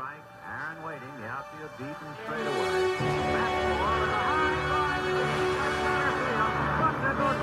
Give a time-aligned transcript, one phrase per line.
[0.00, 0.24] strike.
[0.48, 1.12] Aaron waiting.
[1.20, 2.56] The outfield deep and straight away.
[2.60, 3.36] The in
[7.04, 7.36] the the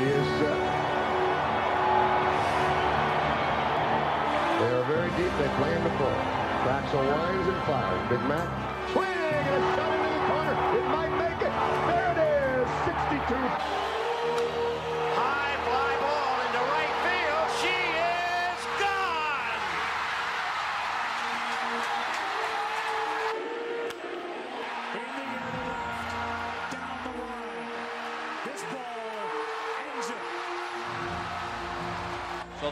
[0.00, 0.28] is.
[4.60, 5.32] They are very deep.
[5.40, 6.16] They plan to pull.
[6.60, 8.02] Trachsel winds and fires.
[8.10, 8.48] Big Mac.
[8.92, 9.06] Swing!
[9.06, 10.54] And a shot into the corner.
[10.76, 11.54] It might make it.
[11.88, 12.20] There it
[12.60, 12.68] is.
[12.84, 13.99] 62.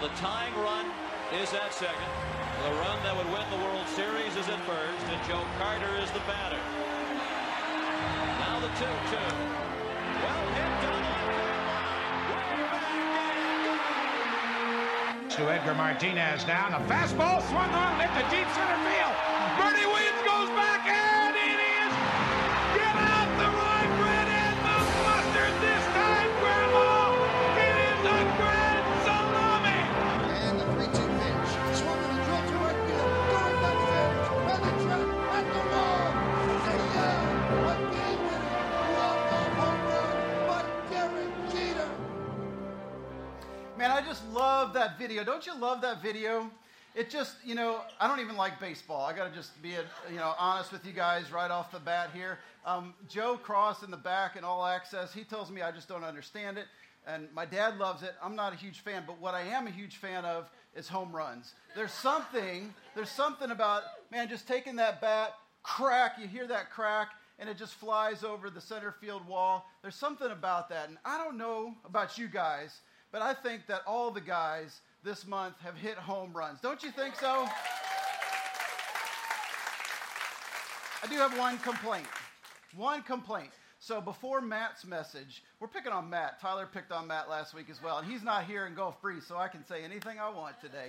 [0.00, 0.86] The tying run
[1.42, 2.12] is at second.
[2.62, 6.08] The run that would win the World Series is at first, and Joe Carter is
[6.12, 6.62] the batter.
[8.38, 8.86] Now the 2-2.
[10.22, 11.10] Well hit down the
[15.18, 15.30] line.
[15.30, 16.70] To Edgar Martinez now.
[16.70, 18.97] The fastball swung on, hit to deep center field.
[43.78, 45.22] Man, I just love that video.
[45.22, 46.50] Don't you love that video?
[46.96, 49.06] It just, you know, I don't even like baseball.
[49.06, 49.68] I got to just be,
[50.10, 52.40] you know, honest with you guys right off the bat here.
[52.66, 56.02] Um, Joe Cross in the back and All Access, he tells me I just don't
[56.02, 56.64] understand it.
[57.06, 58.16] And my dad loves it.
[58.20, 61.14] I'm not a huge fan, but what I am a huge fan of is home
[61.14, 61.54] runs.
[61.76, 67.10] There's something, there's something about, man, just taking that bat, crack, you hear that crack,
[67.38, 69.70] and it just flies over the center field wall.
[69.82, 70.88] There's something about that.
[70.88, 72.80] And I don't know about you guys,
[73.12, 76.60] but I think that all the guys this month have hit home runs.
[76.60, 77.46] Don't you think so?
[81.02, 82.06] I do have one complaint.
[82.76, 83.50] One complaint.
[83.80, 86.40] So before Matt's message, we're picking on Matt.
[86.40, 89.24] Tyler picked on Matt last week as well, and he's not here in Gulf Breeze,
[89.26, 90.88] so I can say anything I want today.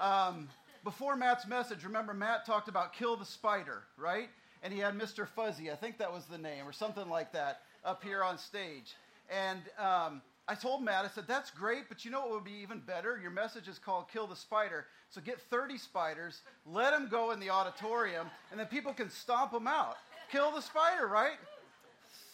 [0.00, 0.48] Um,
[0.82, 4.28] before Matt's message, remember Matt talked about kill the spider, right?
[4.64, 5.28] And he had Mr.
[5.28, 8.96] Fuzzy, I think that was the name, or something like that, up here on stage.
[9.30, 12.58] And um, I told Matt, I said, that's great, but you know what would be
[12.62, 13.18] even better?
[13.20, 14.86] Your message is called Kill the Spider.
[15.08, 19.52] So get 30 spiders, let them go in the auditorium, and then people can stomp
[19.52, 19.96] them out.
[20.30, 21.38] Kill the spider, right?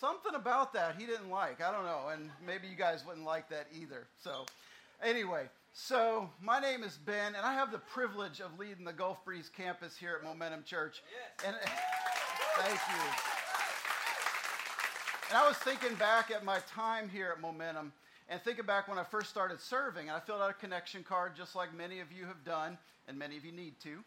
[0.01, 1.61] Something about that he didn't like.
[1.61, 2.09] I don't know.
[2.11, 4.07] And maybe you guys wouldn't like that either.
[4.25, 4.47] So,
[5.03, 9.25] anyway, so my name is Ben, and I have the privilege of leading the Gulf
[9.25, 11.03] Breeze campus here at Momentum Church.
[11.47, 11.55] And
[12.57, 13.40] thank you.
[15.31, 17.93] And I was thinking back at my time here at Momentum
[18.29, 21.37] and thinking back when I first started serving, and I filled out a connection card
[21.37, 22.77] just like many of you have done,
[23.07, 23.99] and many of you need to.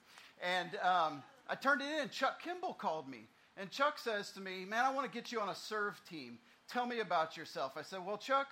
[0.44, 3.29] And um, I turned it in, Chuck Kimball called me.
[3.56, 6.39] And Chuck says to me, Man, I want to get you on a serve team.
[6.69, 7.78] Tell me about yourself.
[7.78, 8.47] I said, Well, Chuck,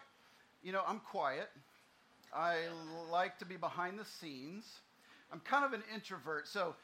[0.63, 1.49] you know, I'm quiet.
[2.33, 2.55] I
[3.11, 4.79] like to be behind the scenes.
[5.29, 6.75] I'm kind of an introvert, so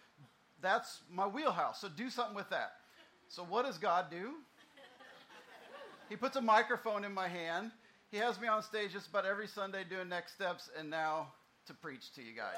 [0.62, 1.80] that's my wheelhouse.
[1.80, 2.74] So do something with that.
[3.30, 4.34] So, what does God do?
[6.10, 7.72] He puts a microphone in my hand.
[8.12, 11.28] He has me on stage just about every Sunday doing next steps and now
[11.66, 12.56] to preach to you guys.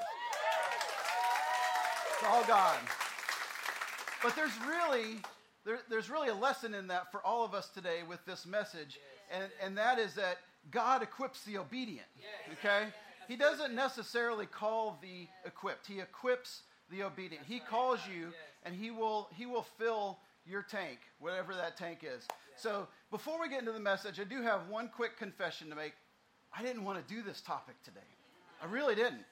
[2.14, 2.78] It's all God.
[4.22, 5.16] But there's really
[5.64, 8.98] there, there's really a lesson in that for all of us today with this message,
[9.30, 10.38] and, and that is that
[10.70, 12.06] God equips the obedient.
[12.52, 12.88] Okay?
[13.28, 15.86] He doesn't necessarily call the equipped.
[15.86, 17.44] He equips the obedient.
[17.46, 18.32] He calls you
[18.64, 22.26] and he will he will fill your tank, whatever that tank is.
[22.60, 25.94] So before we get into the message, I do have one quick confession to make.
[26.56, 28.00] I didn't want to do this topic today.
[28.62, 29.24] I really didn't.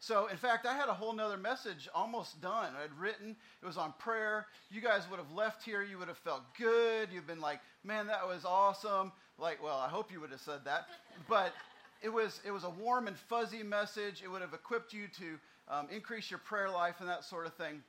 [0.00, 2.72] So, in fact, I had a whole nother message almost done.
[2.82, 4.46] I'd written, it was on prayer.
[4.68, 7.08] You guys would have left here, you would have felt good.
[7.12, 9.12] You've been like, man, that was awesome.
[9.38, 10.88] Like, well, I hope you would have said that.
[11.28, 11.52] But
[12.02, 14.22] it was, it was a warm and fuzzy message.
[14.24, 15.38] It would have equipped you to
[15.72, 17.80] um, increase your prayer life and that sort of thing.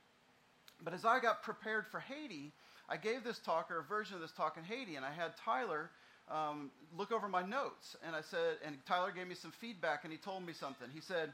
[0.84, 2.54] But as I got prepared for Haiti,
[2.89, 5.35] I gave this talk or a version of this talk in Haiti, and I had
[5.38, 5.89] Tyler
[6.30, 7.95] um, look over my notes.
[8.06, 10.88] And I said, and Tyler gave me some feedback, and he told me something.
[10.94, 11.33] He said,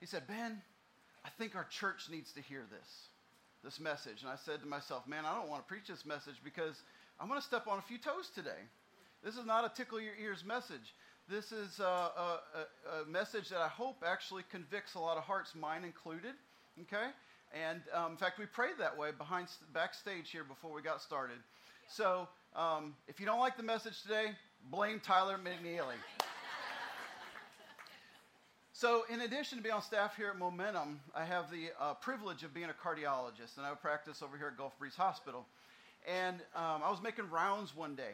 [0.00, 0.60] he said, Ben,
[1.24, 3.08] I think our church needs to hear this,
[3.62, 4.22] this message.
[4.22, 6.82] And I said to myself, man, I don't want to preach this message because
[7.20, 8.68] I'm going to step on a few toes today.
[9.22, 10.94] This is not a tickle your ears message.
[11.28, 15.24] This is a, a, a, a message that I hope actually convicts a lot of
[15.24, 16.32] hearts, mine included.
[16.82, 17.10] Okay?
[17.52, 21.38] And um, in fact, we prayed that way behind backstage here before we got started.
[21.88, 24.26] So um, if you don't like the message today,
[24.70, 25.96] blame Tyler McNeely.
[28.80, 32.44] So, in addition to being on staff here at Momentum, I have the uh, privilege
[32.44, 35.44] of being a cardiologist, and I practice over here at Gulf Breeze Hospital.
[36.08, 38.12] And um, I was making rounds one day.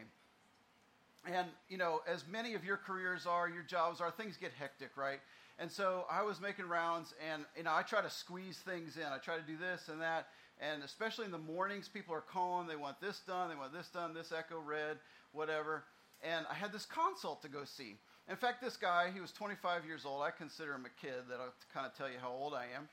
[1.25, 4.97] And, you know, as many of your careers are, your jobs are, things get hectic,
[4.97, 5.19] right?
[5.59, 9.03] And so I was making rounds, and, you know, I try to squeeze things in.
[9.03, 10.27] I try to do this and that.
[10.61, 12.67] And especially in the mornings, people are calling.
[12.67, 14.97] They want this done, they want this done, this echo read,
[15.31, 15.83] whatever.
[16.23, 17.95] And I had this consult to go see.
[18.29, 20.21] In fact, this guy, he was 25 years old.
[20.21, 21.25] I consider him a kid.
[21.29, 22.89] That'll kind of tell you how old I am.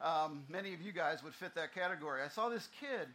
[0.00, 2.22] Um, many of you guys would fit that category.
[2.22, 3.08] I saw this kid,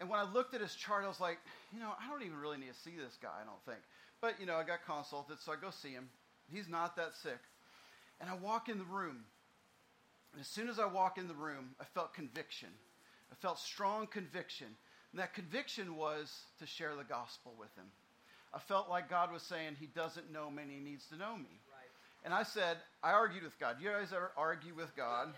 [0.00, 1.38] and when I looked at his chart, I was like,
[1.72, 3.84] you know, I don't even really need to see this guy, I don't think.
[4.20, 6.08] But, you know, I got consulted, so I go see him.
[6.50, 7.38] He's not that sick.
[8.20, 9.24] And I walk in the room.
[10.32, 12.68] And as soon as I walk in the room, I felt conviction.
[13.30, 14.68] I felt strong conviction.
[15.12, 17.86] And that conviction was to share the gospel with him.
[18.54, 21.36] I felt like God was saying, He doesn't know me and He needs to know
[21.36, 21.60] me.
[21.70, 21.90] Right.
[22.24, 23.76] And I said, I argued with God.
[23.80, 25.34] You guys ever argue with God?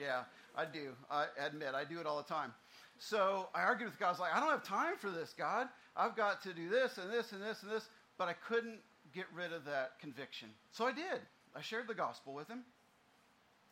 [0.00, 0.22] yeah,
[0.56, 0.92] I do.
[1.10, 2.52] I admit, I do it all the time.
[2.98, 4.08] So I argued with God.
[4.08, 5.68] I was like, I don't have time for this, God.
[5.96, 7.88] I've got to do this and this and this and this.
[8.16, 8.78] But I couldn't
[9.14, 10.48] get rid of that conviction.
[10.72, 11.20] So I did.
[11.56, 12.60] I shared the gospel with him.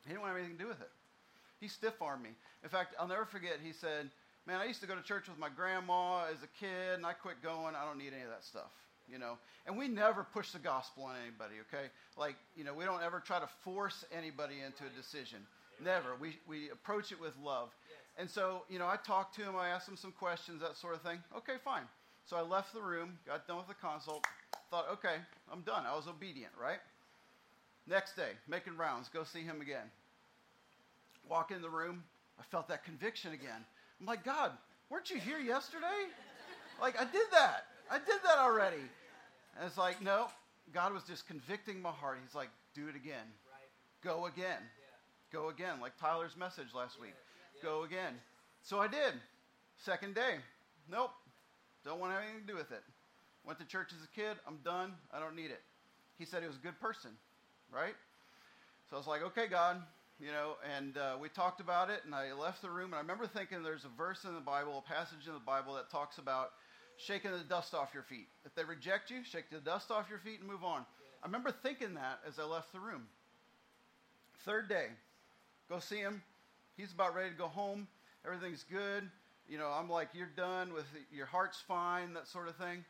[0.04, 0.90] He didn't want anything to do with it.
[1.60, 2.30] He stiff armed me.
[2.62, 4.10] In fact, I'll never forget, he said,
[4.46, 7.14] Man, I used to go to church with my grandma as a kid, and I
[7.14, 7.74] quit going.
[7.74, 8.68] I don't need any of that stuff,
[9.10, 9.38] you know.
[9.66, 11.88] And we never push the gospel on anybody, okay?
[12.18, 15.38] Like, you know, we don't ever try to force anybody into a decision.
[15.82, 16.14] Never.
[16.20, 17.70] We, we approach it with love.
[18.18, 20.94] And so, you know, I talked to him, I asked him some questions, that sort
[20.94, 21.18] of thing.
[21.38, 21.84] Okay, fine.
[22.26, 24.26] So I left the room, got done with the consult,
[24.70, 25.16] thought, okay,
[25.50, 25.84] I'm done.
[25.86, 26.78] I was obedient, right?
[27.86, 29.90] Next day, making rounds, go see him again.
[31.28, 32.04] Walk in the room,
[32.38, 33.64] I felt that conviction again.
[34.00, 34.52] I'm like, God,
[34.90, 36.08] weren't you here yesterday?
[36.80, 37.66] Like, I did that.
[37.90, 38.82] I did that already.
[39.56, 40.26] And it's like, no,
[40.72, 42.18] God was just convicting my heart.
[42.24, 43.26] He's like, do it again.
[43.50, 43.70] Right.
[44.02, 44.60] Go again.
[44.60, 45.38] Yeah.
[45.38, 45.80] Go again.
[45.80, 47.14] Like Tyler's message last week.
[47.56, 47.68] Yeah.
[47.68, 48.14] Go again.
[48.62, 49.14] So I did.
[49.76, 50.36] Second day.
[50.90, 51.10] Nope.
[51.84, 52.82] Don't want anything to do with it.
[53.46, 54.36] Went to church as a kid.
[54.48, 54.92] I'm done.
[55.12, 55.60] I don't need it.
[56.18, 57.10] He said he was a good person,
[57.74, 57.94] right?
[58.88, 59.82] So I was like, okay, God,
[60.20, 63.00] you know, and uh, we talked about it, and I left the room, and I
[63.00, 66.18] remember thinking there's a verse in the Bible, a passage in the Bible that talks
[66.18, 66.52] about
[66.96, 68.28] shaking the dust off your feet.
[68.44, 70.84] If they reject you, shake the dust off your feet and move on.
[71.22, 73.02] I remember thinking that as I left the room.
[74.44, 74.86] Third day,
[75.68, 76.22] go see him.
[76.76, 77.88] He's about ready to go home.
[78.24, 79.08] Everything's good.
[79.48, 81.02] You know, I'm like, you're done with it.
[81.14, 82.84] your heart's fine, that sort of thing.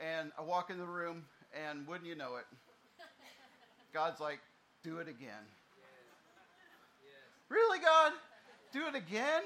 [0.00, 1.24] And I walk in the room,
[1.68, 2.44] and wouldn't you know it,
[3.94, 4.40] God's like,
[4.82, 5.46] do it again.
[7.48, 8.12] Really, God?
[8.72, 9.42] Do it again?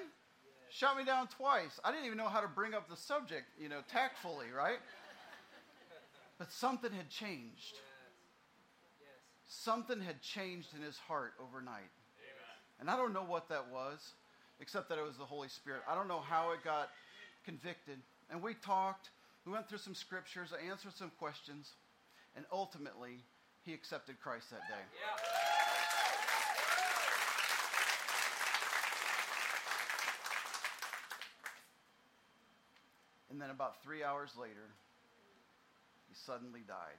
[0.70, 1.78] Shut me down twice.
[1.84, 4.78] I didn't even know how to bring up the subject, you know, tactfully, right?
[6.38, 7.74] But something had changed.
[9.46, 11.90] Something had changed in his heart overnight.
[12.80, 14.12] And I don't know what that was,
[14.60, 15.82] except that it was the Holy Spirit.
[15.88, 16.90] I don't know how it got
[17.44, 17.98] convicted.
[18.30, 19.10] And we talked,
[19.44, 21.72] we went through some scriptures, I answered some questions,
[22.36, 23.24] and ultimately,
[23.68, 24.80] he accepted Christ that day.
[24.96, 25.12] Yeah.
[33.28, 34.72] And then about three hours later,
[36.08, 36.96] he suddenly died.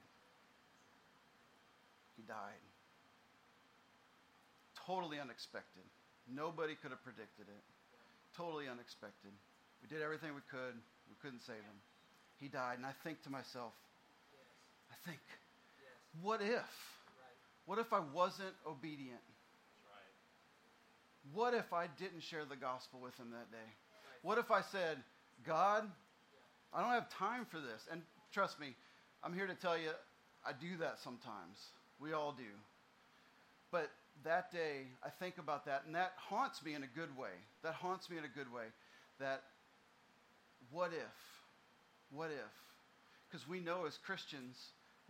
[2.16, 2.62] He died.
[4.86, 5.82] Totally unexpected.
[6.32, 7.64] Nobody could have predicted it.
[8.36, 9.34] Totally unexpected.
[9.82, 10.78] We did everything we could.
[11.10, 11.78] We couldn't save him.
[12.38, 12.78] He died.
[12.78, 13.74] And I think to myself,
[14.86, 15.18] I think,
[16.22, 16.70] what if?
[17.66, 19.20] What if I wasn't obedient?
[21.32, 23.68] What if I didn't share the gospel with him that day?
[24.22, 24.98] What if I said,
[25.46, 25.84] God,
[26.72, 27.86] I don't have time for this.
[27.90, 28.02] And
[28.32, 28.74] trust me,
[29.22, 29.90] I'm here to tell you,
[30.46, 31.58] I do that sometimes.
[32.00, 32.50] We all do.
[33.70, 33.90] But
[34.24, 37.30] that day, I think about that, and that haunts me in a good way.
[37.62, 38.64] That haunts me in a good way.
[39.18, 39.42] That,
[40.70, 42.12] what if?
[42.12, 42.52] What if?
[43.28, 44.56] Because we know as Christians,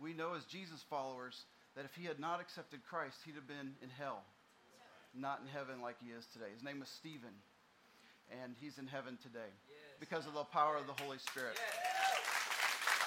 [0.01, 3.75] we know as Jesus followers, that if he had not accepted Christ, he'd have been
[3.81, 4.23] in hell,
[5.15, 6.51] not in heaven like he is today.
[6.53, 7.35] His name was Stephen,
[8.43, 9.51] and he's in heaven today
[9.99, 11.57] because of the power of the Holy Spirit.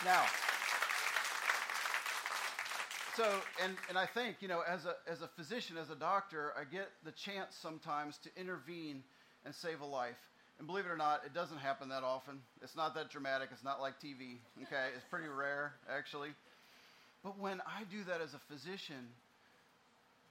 [0.05, 0.23] Now,
[3.17, 3.31] so,
[3.63, 6.65] and, and I think, you know, as a, as a physician, as a doctor, I
[6.65, 9.03] get the chance sometimes to intervene
[9.45, 10.19] and save a life.
[10.59, 12.41] And believe it or not, it doesn't happen that often.
[12.63, 13.51] It's not that dramatic.
[13.53, 14.89] It's not like TV, okay?
[14.95, 16.31] It's pretty rare, actually.
[17.25, 19.09] But when I do that as a physician,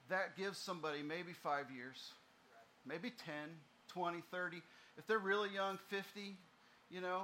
[0.09, 2.13] that gives somebody maybe five years,
[2.85, 3.33] maybe 10,
[3.88, 4.62] 20, 30.
[4.97, 6.38] If they're really young, 50,
[6.91, 7.23] you know?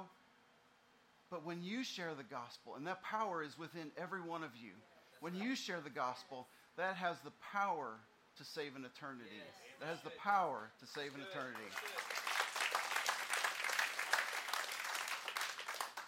[1.30, 4.72] But when you share the gospel, and that power is within every one of you,
[5.20, 7.92] when you share the gospel, that has the power
[8.38, 9.30] to save an eternity.
[9.78, 11.70] That has the power to save an eternity.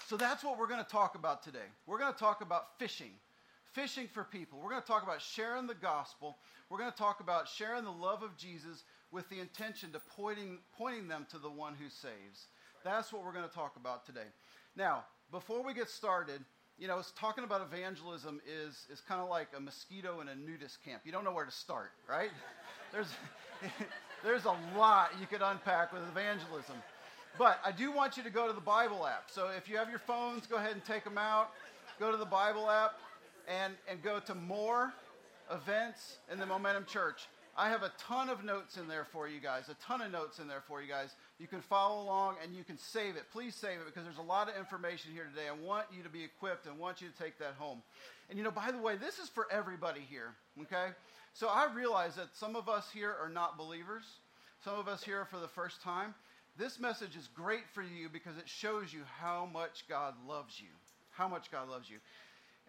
[0.08, 1.70] So that's what we're going to talk about today.
[1.86, 3.12] We're going to talk about fishing.
[3.72, 4.58] Fishing for people.
[4.62, 6.36] We're going to talk about sharing the gospel.
[6.68, 10.58] We're going to talk about sharing the love of Jesus with the intention to pointing,
[10.76, 12.48] pointing them to the one who saves.
[12.84, 14.28] That's what we're going to talk about today.
[14.76, 16.44] Now, before we get started,
[16.78, 20.84] you know, talking about evangelism is, is kind of like a mosquito in a nudist
[20.84, 21.02] camp.
[21.06, 22.30] You don't know where to start, right?
[22.92, 23.08] There's,
[24.22, 26.76] there's a lot you could unpack with evangelism.
[27.38, 29.30] But I do want you to go to the Bible app.
[29.30, 31.52] So if you have your phones, go ahead and take them out.
[31.98, 32.96] Go to the Bible app
[33.48, 34.92] and, and go to more
[35.50, 37.28] events in the Momentum Church.
[37.56, 40.38] I have a ton of notes in there for you guys, a ton of notes
[40.38, 41.10] in there for you guys.
[41.38, 43.24] You can follow along and you can save it.
[43.30, 45.48] Please save it because there's a lot of information here today.
[45.48, 47.82] I want you to be equipped and want you to take that home.
[48.30, 50.32] And you know, by the way, this is for everybody here,
[50.62, 50.92] okay?
[51.34, 54.04] So I realize that some of us here are not believers,
[54.64, 56.14] some of us here are for the first time.
[56.56, 60.68] This message is great for you because it shows you how much God loves you.
[61.10, 61.98] How much God loves you.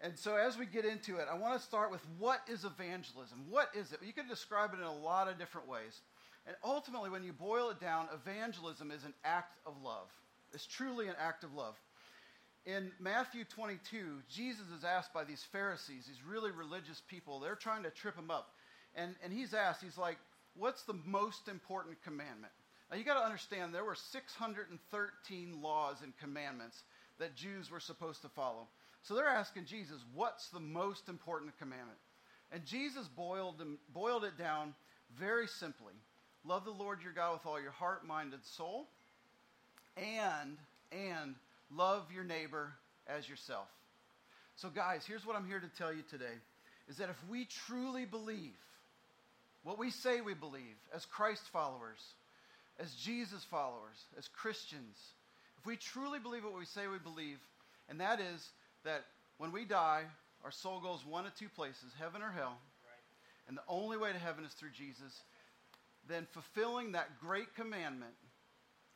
[0.04, 3.46] And so, as we get into it, I want to start with what is evangelism?
[3.48, 4.00] What is it?
[4.04, 6.02] You can describe it in a lot of different ways.
[6.46, 10.08] And ultimately, when you boil it down, evangelism is an act of love.
[10.52, 11.74] It's truly an act of love.
[12.66, 17.84] In Matthew 22, Jesus is asked by these Pharisees, these really religious people, they're trying
[17.84, 18.50] to trip him up.
[18.94, 20.18] And, and he's asked, he's like,
[20.54, 22.52] What's the most important commandment?
[22.90, 26.82] Now, you got to understand, there were 613 laws and commandments
[27.18, 28.68] that Jews were supposed to follow.
[29.04, 31.98] So they're asking Jesus, what's the most important commandment?
[32.50, 34.74] And Jesus boiled, them, boiled it down
[35.18, 35.94] very simply
[36.46, 38.86] love the Lord your God with all your heart, mind, and soul,
[39.96, 40.58] and,
[40.92, 41.34] and
[41.74, 42.72] love your neighbor
[43.06, 43.68] as yourself.
[44.56, 46.34] So, guys, here's what I'm here to tell you today
[46.88, 48.52] is that if we truly believe
[49.62, 52.00] what we say we believe as Christ followers,
[52.78, 54.98] as Jesus followers, as Christians,
[55.58, 57.38] if we truly believe what we say we believe,
[57.88, 58.50] and that is
[58.84, 59.04] that
[59.38, 60.04] when we die,
[60.44, 62.58] our soul goes one of two places, heaven or hell,
[63.48, 65.22] and the only way to heaven is through Jesus,
[66.08, 68.14] then fulfilling that great commandment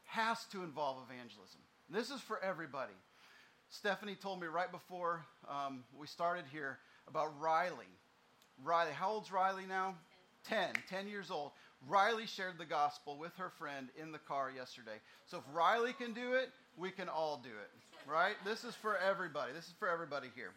[0.05, 1.61] has to involve evangelism.
[1.91, 2.95] This is for everybody.
[3.71, 7.87] Stephanie told me right before um, we started here about Riley.
[8.65, 9.95] Riley, how old's Riley now?
[10.49, 11.53] 10, 10 years old.
[11.87, 14.99] Riley shared the gospel with her friend in the car yesterday.
[15.27, 17.71] So if Riley can do it, we can all do it,
[18.09, 18.35] right?
[18.45, 19.53] This is for everybody.
[19.53, 20.51] This is for everybody here.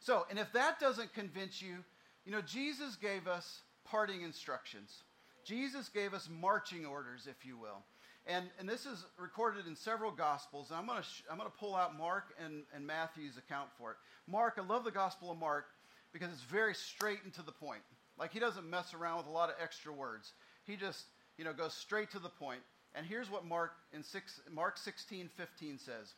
[0.00, 1.76] So, and if that doesn't convince you,
[2.24, 5.02] you know, Jesus gave us parting instructions.
[5.44, 7.82] Jesus gave us marching orders, if you will.
[8.26, 10.70] And, and this is recorded in several Gospels.
[10.70, 13.68] And I'm going to sh- I'm going to pull out Mark and, and Matthew's account
[13.76, 13.96] for it.
[14.28, 15.66] Mark, I love the Gospel of Mark
[16.12, 17.82] because it's very straight and to the point.
[18.18, 20.32] Like he doesn't mess around with a lot of extra words.
[20.64, 21.06] He just,
[21.36, 22.60] you know, goes straight to the point.
[22.94, 26.14] And here's what Mark in six, Mark 16, 15 says.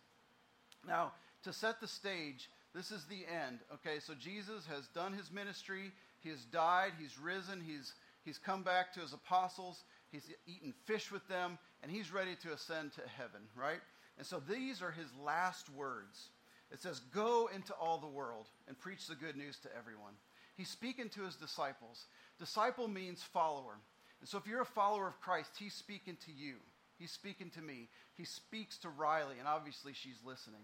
[0.86, 1.12] Now,
[1.44, 3.60] to set the stage, this is the end.
[3.74, 5.92] Okay, so Jesus has done his ministry.
[6.20, 6.92] He has died.
[6.98, 7.62] He's risen.
[7.64, 9.84] He's, he's come back to his apostles.
[10.10, 11.58] He's eaten fish with them.
[11.82, 13.80] And he's ready to ascend to heaven, right?
[14.18, 16.28] And so these are his last words.
[16.72, 20.14] It says, Go into all the world and preach the good news to everyone.
[20.56, 22.06] He's speaking to his disciples.
[22.38, 23.74] Disciple means follower.
[24.20, 26.54] And so if you're a follower of Christ, he's speaking to you.
[26.98, 27.88] He's speaking to me.
[28.16, 30.62] He speaks to Riley, and obviously she's listening.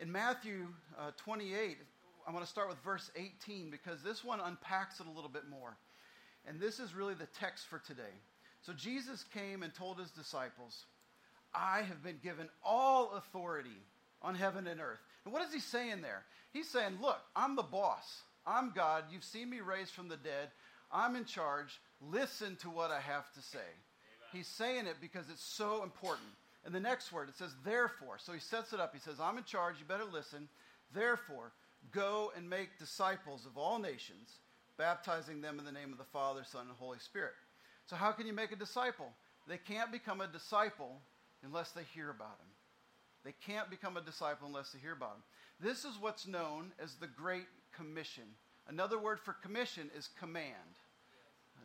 [0.00, 0.66] In Matthew
[0.98, 1.78] uh, 28,
[2.26, 5.48] I'm going to start with verse 18 because this one unpacks it a little bit
[5.48, 5.76] more.
[6.46, 8.14] And this is really the text for today.
[8.62, 10.86] So Jesus came and told his disciples,
[11.54, 13.70] I have been given all authority
[14.22, 15.00] on heaven and earth.
[15.24, 16.24] And what is he saying there?
[16.52, 18.22] He's saying, Look, I'm the boss.
[18.46, 19.04] I'm God.
[19.10, 20.50] You've seen me raised from the dead.
[20.90, 21.80] I'm in charge.
[22.00, 23.58] Listen to what I have to say.
[24.32, 26.28] He's saying it because it's so important.
[26.64, 28.18] And the next word, it says, therefore.
[28.18, 28.94] So he sets it up.
[28.94, 29.76] He says, I'm in charge.
[29.78, 30.48] You better listen.
[30.94, 31.52] Therefore,
[31.90, 34.38] go and make disciples of all nations,
[34.78, 37.32] baptizing them in the name of the Father, Son, and Holy Spirit.
[37.86, 39.12] So, how can you make a disciple?
[39.48, 41.00] They can't become a disciple
[41.42, 42.50] unless they hear about him.
[43.24, 45.22] They can't become a disciple unless they hear about him.
[45.60, 48.24] This is what's known as the Great Commission.
[48.68, 50.78] Another word for commission is command.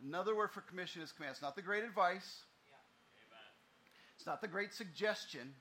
[0.04, 1.32] Another word for commission is command.
[1.32, 2.42] It's not the great advice.
[4.18, 5.54] It's not the great suggestion.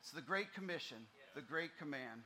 [0.00, 0.98] It's the great commission,
[1.34, 2.22] the great command.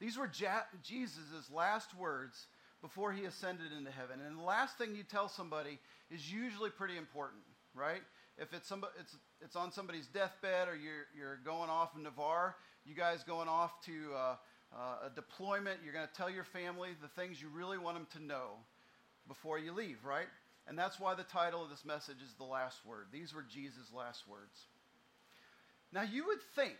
[0.00, 2.46] These were ja- Jesus' last words
[2.80, 4.20] before he ascended into heaven.
[4.24, 7.42] And the last thing you tell somebody is usually pretty important,
[7.74, 8.02] right?
[8.38, 12.54] If it's, somebody, it's, it's on somebody's deathbed or you're, you're going off in Navarre,
[12.86, 14.36] you guys going off to uh,
[14.72, 18.06] uh, a deployment, you're going to tell your family the things you really want them
[18.12, 18.58] to know.
[19.28, 20.26] before you leave, right?
[20.66, 23.06] And that's why the title of this message is The Last Word.
[23.12, 24.66] These were Jesus' last words.
[25.92, 26.76] Now, you would think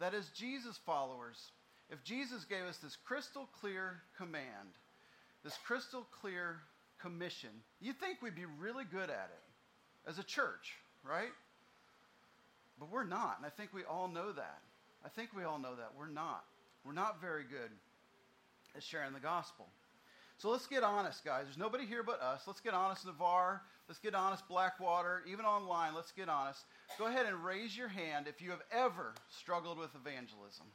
[0.00, 1.50] that as Jesus followers,
[1.90, 4.74] if Jesus gave us this crystal clear command,
[5.44, 6.56] this crystal clear
[7.00, 10.74] commission, you'd think we'd be really good at it as a church,
[11.04, 11.32] right?
[12.78, 14.60] But we're not, and I think we all know that.
[15.04, 15.90] I think we all know that.
[15.98, 16.44] We're not.
[16.84, 17.70] We're not very good
[18.74, 19.66] at sharing the gospel.
[20.38, 21.44] So let's get honest, guys.
[21.44, 22.42] There's nobody here but us.
[22.46, 23.62] Let's get honest, Navarre.
[23.88, 25.22] Let's get honest, Blackwater.
[25.30, 26.64] Even online, let's get honest.
[26.98, 30.66] Go ahead and raise your hand if you have ever struggled with evangelism.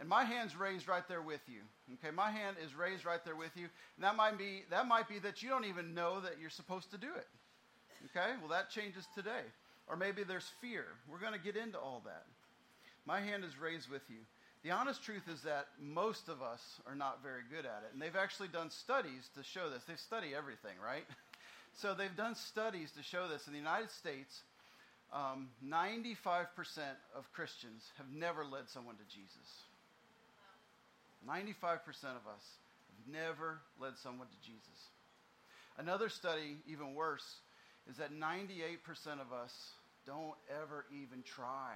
[0.00, 1.60] And my hand's raised right there with you.
[1.94, 3.66] Okay, my hand is raised right there with you.
[3.96, 6.90] And that might be that might be that you don't even know that you're supposed
[6.92, 7.26] to do it.
[8.06, 8.30] Okay?
[8.40, 9.42] Well, that changes today.
[9.88, 10.84] Or maybe there's fear.
[11.10, 12.26] We're going to get into all that.
[13.06, 14.18] My hand is raised with you.
[14.62, 17.92] The honest truth is that most of us are not very good at it.
[17.92, 19.82] And they've actually done studies to show this.
[19.84, 21.04] They study everything, right?
[21.74, 23.46] So they've done studies to show this.
[23.46, 24.42] In the United States,
[25.12, 26.46] um, 95%
[27.16, 29.64] of Christians have never led someone to Jesus.
[31.26, 31.78] 95%
[32.14, 32.44] of us
[32.88, 34.88] have never led someone to Jesus.
[35.78, 37.36] Another study, even worse,
[37.88, 38.76] is that 98%
[39.20, 39.70] of us
[40.06, 41.74] don't ever even try.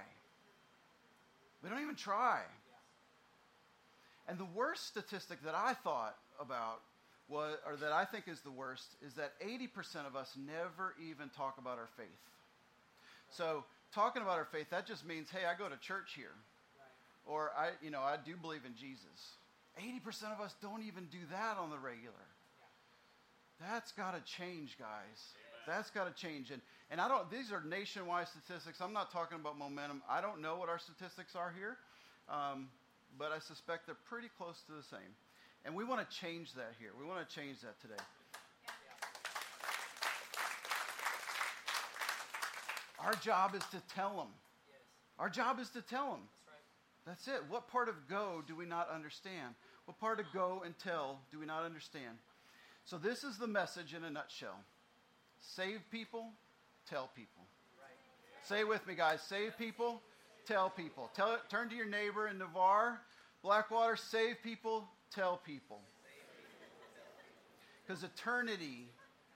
[1.63, 2.41] We don't even try.
[4.27, 6.81] And the worst statistic that I thought about
[7.27, 11.29] was, or that I think is the worst, is that 80% of us never even
[11.29, 12.07] talk about our faith.
[13.37, 16.33] So talking about our faith, that just means, hey, I go to church here.
[17.25, 19.37] Or I, you know, I do believe in Jesus.
[19.79, 22.27] 80% of us don't even do that on the regular.
[23.59, 25.19] That's got to change, guys.
[25.65, 26.51] That's got to change.
[26.51, 26.61] And,
[26.91, 28.81] and I don't, these are nationwide statistics.
[28.81, 30.03] I'm not talking about momentum.
[30.09, 31.77] I don't know what our statistics are here,
[32.27, 32.67] um,
[33.17, 35.15] but I suspect they're pretty close to the same.
[35.65, 36.91] And we want to change that here.
[36.99, 38.03] We want to change that today.
[43.03, 44.27] Our job is to tell them.
[44.67, 44.79] Yes.
[45.19, 46.21] Our job is to tell them.
[47.05, 47.35] That's right.
[47.35, 47.49] That's it.
[47.49, 49.55] What part of go do we not understand?
[49.85, 52.17] What part of go and tell do we not understand?
[52.85, 54.57] So, this is the message in a nutshell
[55.39, 56.31] save people,
[56.89, 57.43] tell people.
[58.43, 59.21] Say it with me, guys.
[59.21, 60.01] Save people,
[60.45, 61.09] tell people.
[61.15, 62.99] Tell turn to your neighbor in Navarre,
[63.41, 65.79] Blackwater, save people, tell people.
[67.85, 68.87] Because eternity,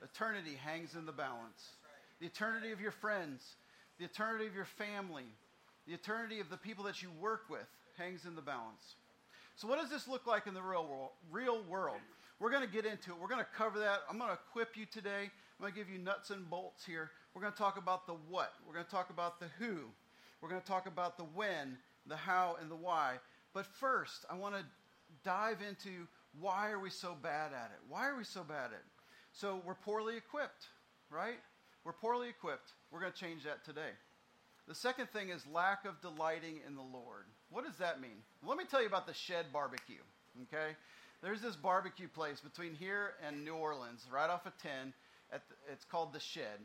[0.02, 1.76] eternity hangs in the balance.
[2.20, 3.56] The eternity of your friends,
[3.98, 5.26] the eternity of your family,
[5.86, 8.96] the eternity of the people that you work with hangs in the balance.
[9.56, 11.10] So, what does this look like in the real world?
[11.30, 12.00] Real world.
[12.40, 13.16] We're going to get into it.
[13.20, 14.00] We're going to cover that.
[14.08, 15.22] I'm going to equip you today.
[15.22, 17.10] I'm going to give you nuts and bolts here.
[17.34, 18.52] We're going to talk about the what.
[18.66, 19.78] We're going to talk about the who.
[20.40, 21.76] We're going to talk about the when,
[22.06, 23.16] the how, and the why.
[23.52, 24.62] But first, I want to
[25.24, 26.06] dive into
[26.40, 27.80] why are we so bad at it?
[27.88, 28.84] Why are we so bad at it?
[29.32, 30.66] So we're poorly equipped,
[31.10, 31.38] right?
[31.88, 32.74] We're poorly equipped.
[32.92, 33.96] We're going to change that today.
[34.66, 37.24] The second thing is lack of delighting in the Lord.
[37.48, 38.20] What does that mean?
[38.46, 40.02] Let me tell you about the Shed Barbecue,
[40.42, 40.76] okay?
[41.22, 44.92] There's this barbecue place between here and New Orleans, right off of 10.
[45.32, 46.60] At the, it's called The Shed.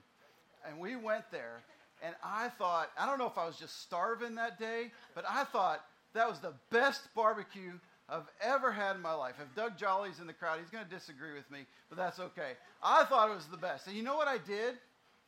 [0.68, 1.64] And we went there,
[2.04, 5.46] and I thought, I don't know if I was just starving that day, but I
[5.46, 9.36] thought that was the best barbecue I've ever had in my life.
[9.42, 12.58] If Doug Jolly's in the crowd, he's going to disagree with me, but that's okay.
[12.84, 13.88] I thought it was the best.
[13.88, 14.76] And you know what I did?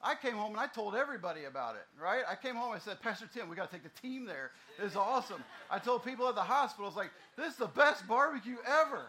[0.01, 2.23] I came home and I told everybody about it, right?
[2.29, 4.51] I came home and I said, Pastor Tim, we got to take the team there.
[4.77, 5.43] It's awesome.
[5.69, 9.05] I told people at the hospital, it's like, this is the best barbecue ever.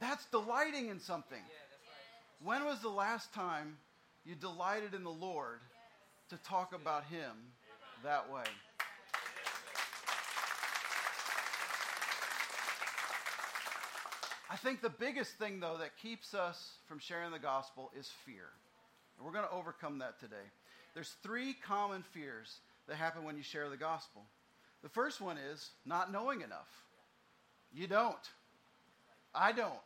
[0.00, 1.42] That's delighting in something.
[2.42, 3.76] When was the last time
[4.24, 5.60] you delighted in the Lord
[6.28, 7.32] to talk about Him
[8.02, 8.42] that way?
[14.50, 18.50] I think the biggest thing, though, that keeps us from sharing the gospel is fear.
[19.22, 20.50] And we're going to overcome that today.
[20.94, 22.58] There's three common fears
[22.88, 24.22] that happen when you share the gospel.
[24.82, 26.66] The first one is not knowing enough.
[27.72, 28.16] You don't.
[29.32, 29.78] I don't.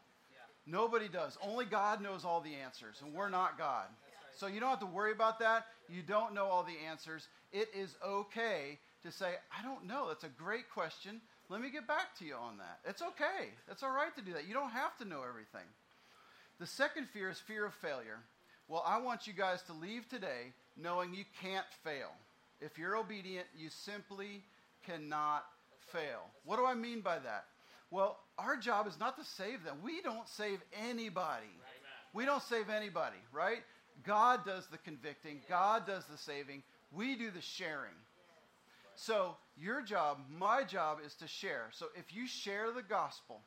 [0.67, 1.37] Nobody does.
[1.47, 3.89] Only God knows all the answers, and we're not God.
[4.37, 5.67] So you don't have to worry about that.
[5.91, 7.29] You don't know all the answers.
[7.53, 10.09] It is okay to say, I don't know.
[10.09, 11.21] That's a great question.
[11.51, 12.79] Let me get back to you on that.
[12.89, 13.51] It's okay.
[13.71, 14.49] It's all right to do that.
[14.49, 15.69] You don't have to know everything.
[16.59, 18.21] The second fear is fear of failure.
[18.69, 22.11] Well, I want you guys to leave today knowing you can't fail.
[22.61, 24.43] If you're obedient, you simply
[24.85, 25.45] cannot
[25.93, 26.23] fail.
[26.45, 27.45] What do I mean by that?
[27.91, 29.77] Well, our job is not to save them.
[29.85, 31.47] We don't save anybody.
[32.13, 33.63] We don't save anybody, right?
[34.05, 37.95] God does the convicting, God does the saving, we do the sharing.
[38.95, 41.69] So, your job, my job, is to share.
[41.73, 43.41] So, if you share the gospel,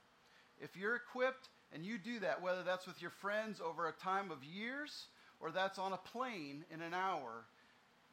[0.61, 4.31] if you're equipped and you do that, whether that's with your friends over a time
[4.31, 5.05] of years
[5.39, 7.45] or that's on a plane in an hour,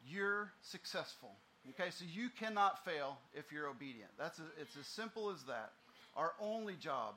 [0.05, 1.31] you're successful.
[1.71, 4.11] Okay, so you cannot fail if you're obedient.
[4.17, 5.71] That's a, it's as simple as that.
[6.15, 7.15] Our only job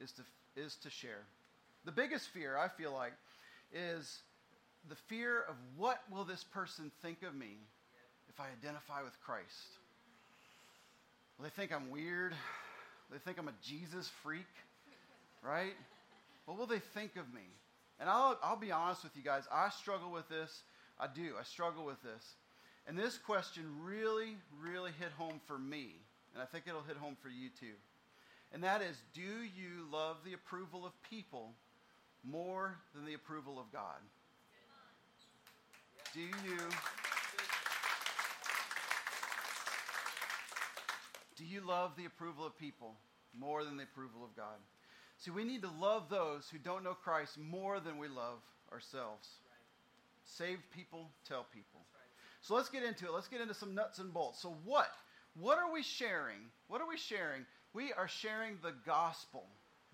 [0.00, 0.22] is to
[0.56, 1.24] is to share.
[1.84, 3.12] The biggest fear I feel like
[3.72, 4.18] is
[4.88, 7.56] the fear of what will this person think of me
[8.28, 9.78] if I identify with Christ?
[11.38, 12.32] Will they think I'm weird?
[12.32, 14.46] Will they think I'm a Jesus freak?
[15.44, 15.74] Right?
[16.46, 17.42] What will they think of me?
[18.00, 20.62] And I'll, I'll be honest with you guys, I struggle with this.
[20.98, 21.34] I do.
[21.38, 22.34] I struggle with this.
[22.86, 25.96] And this question really, really hit home for me.
[26.32, 27.74] And I think it'll hit home for you too.
[28.52, 31.52] And that is do you love the approval of people
[32.22, 34.00] more than the approval of God?
[36.12, 36.68] Do you
[41.36, 42.94] Do you love the approval of people
[43.36, 44.56] more than the approval of God?
[45.24, 49.26] See, we need to love those who don't know Christ more than we love ourselves.
[50.26, 51.80] Saved people tell people.
[52.42, 53.12] So let's get into it.
[53.12, 54.42] Let's get into some nuts and bolts.
[54.42, 54.90] So what?
[55.40, 56.40] What are we sharing?
[56.68, 57.46] What are we sharing?
[57.72, 59.46] We are sharing the gospel.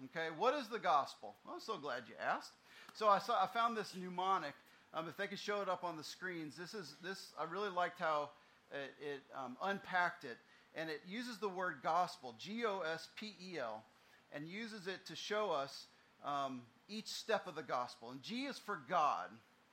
[0.07, 1.37] Okay, what is the gospel?
[1.45, 2.51] Well, I'm so glad you asked.
[2.95, 4.55] So I saw I found this mnemonic.
[4.93, 7.33] Um, if they could show it up on the screens, this is this.
[7.39, 8.31] I really liked how
[8.73, 10.39] it, it um, unpacked it,
[10.75, 13.85] and it uses the word gospel, G O S P E L,
[14.33, 15.87] and uses it to show us
[16.25, 18.11] um, each step of the gospel.
[18.11, 19.29] And G is for God.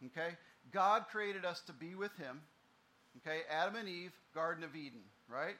[0.05, 0.35] Okay,
[0.71, 2.41] God created us to be with Him.
[3.17, 5.55] Okay, Adam and Eve, Garden of Eden, right?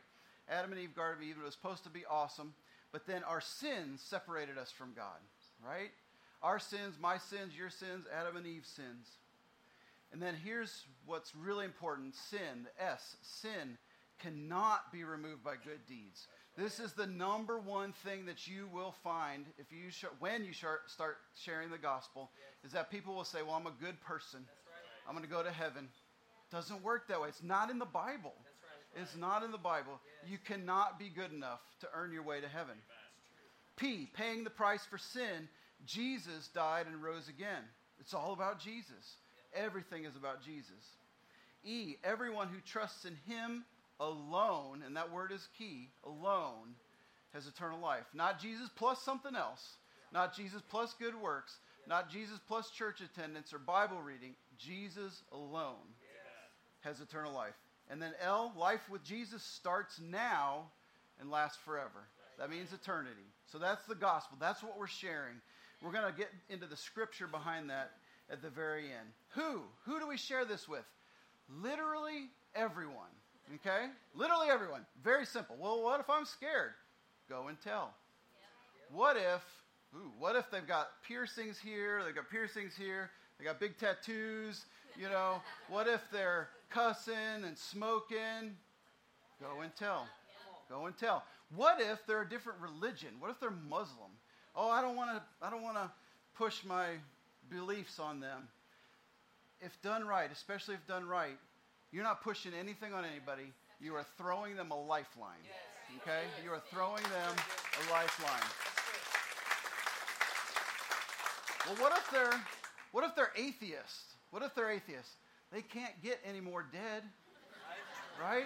[0.49, 2.53] Adam and Eve, Garden of Eden was supposed to be awesome,
[2.91, 5.17] but then our sins separated us from God,
[5.65, 5.89] right?
[6.43, 9.07] Our sins, my sins, your sins, Adam and Eve's sins.
[10.13, 13.77] And then here's what's really important sin, the S, sin
[14.19, 16.27] cannot be removed by good deeds.
[16.57, 20.53] This is the number one thing that you will find if you sh- when you
[20.53, 22.31] sh- start sharing the gospel
[22.65, 24.47] is that people will say, "Well, I'm a good person.
[25.07, 25.87] I'm going to go to heaven."
[26.49, 27.27] Doesn't work that way.
[27.29, 28.33] It's not in the Bible.
[28.95, 29.99] It's not in the Bible.
[30.25, 32.81] You cannot be good enough to earn your way to heaven.
[33.75, 35.47] P, paying the price for sin.
[35.85, 37.63] Jesus died and rose again.
[37.99, 39.17] It's all about Jesus.
[39.53, 40.95] Everything is about Jesus.
[41.63, 43.65] E, everyone who trusts in him
[43.99, 46.75] alone, and that word is key, alone,
[47.33, 48.05] has eternal life.
[48.13, 49.77] Not Jesus plus something else.
[50.13, 51.57] Not Jesus plus good works.
[51.87, 54.35] Not Jesus plus church attendance or Bible reading.
[54.57, 55.75] Jesus alone
[56.81, 57.53] has eternal life.
[57.89, 60.65] And then L, life with Jesus starts now
[61.19, 62.07] and lasts forever.
[62.37, 63.15] That means eternity.
[63.45, 64.37] So that's the gospel.
[64.39, 65.35] That's what we're sharing.
[65.81, 67.91] We're going to get into the scripture behind that
[68.29, 69.09] at the very end.
[69.29, 69.61] Who?
[69.85, 70.85] Who do we share this with?
[71.61, 73.13] Literally everyone.
[73.55, 73.87] Okay?
[74.15, 74.85] Literally everyone.
[75.03, 75.55] Very simple.
[75.59, 76.71] Well, what if I'm scared?
[77.29, 77.93] Go and tell.
[78.91, 79.43] What if,
[79.95, 84.65] ooh, what if they've got piercings here, they've got piercings here, they got big tattoos,
[84.97, 85.41] you know?
[85.69, 88.55] What if they're cussing and smoking?
[89.41, 90.07] Go and tell.
[90.69, 91.23] Go and tell.
[91.55, 93.09] What if they're a different religion?
[93.19, 94.11] What if they're Muslim?
[94.55, 95.89] Oh, I don't want to I don't want to
[96.35, 96.87] push my
[97.49, 98.47] beliefs on them.
[99.61, 101.37] If done right, especially if done right,
[101.97, 103.51] you're not pushing anything on anybody.
[103.81, 105.41] You are throwing them a lifeline.
[105.99, 106.21] Okay?
[106.45, 107.35] You are throwing them
[107.73, 108.49] a lifeline.
[111.65, 112.39] Well, what if they're
[112.91, 114.13] what if they're atheists?
[114.29, 115.15] What if they're atheists?
[115.51, 117.01] They can't get any more dead.
[118.21, 118.45] Right?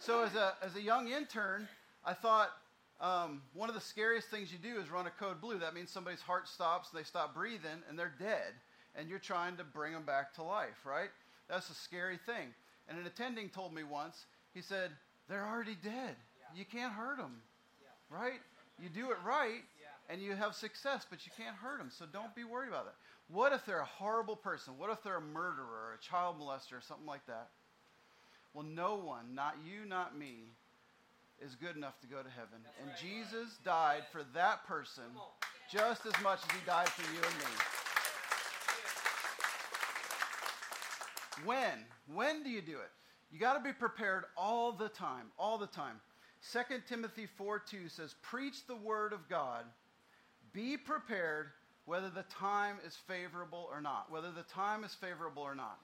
[0.00, 1.68] So as a as a young intern,
[2.04, 2.50] I thought
[3.00, 5.60] um, one of the scariest things you do is run a code blue.
[5.60, 8.54] That means somebody's heart stops, they stop breathing, and they're dead.
[8.96, 11.10] And you're trying to bring them back to life, right?
[11.48, 12.52] That's a scary thing.
[12.88, 14.90] And an attending told me once, he said,
[15.28, 16.16] they're already dead.
[16.54, 17.40] You can't hurt them,
[18.10, 18.40] right?
[18.82, 19.62] You do it right,
[20.10, 21.90] and you have success, but you can't hurt them.
[21.96, 22.94] So don't be worried about that.
[23.28, 24.74] What if they're a horrible person?
[24.76, 27.48] What if they're a murderer a child molester or something like that?
[28.52, 30.52] Well, no one, not you, not me,
[31.40, 32.60] is good enough to go to heaven.
[32.82, 35.04] and Jesus died for that person
[35.70, 37.81] just as much as he died for you and me.
[41.44, 41.84] When?
[42.12, 42.90] When do you do it?
[43.30, 46.00] You got to be prepared all the time, all the time.
[46.52, 49.64] 2 Timothy 4 2 says, Preach the word of God.
[50.52, 51.48] Be prepared
[51.84, 54.10] whether the time is favorable or not.
[54.10, 55.78] Whether the time is favorable or not.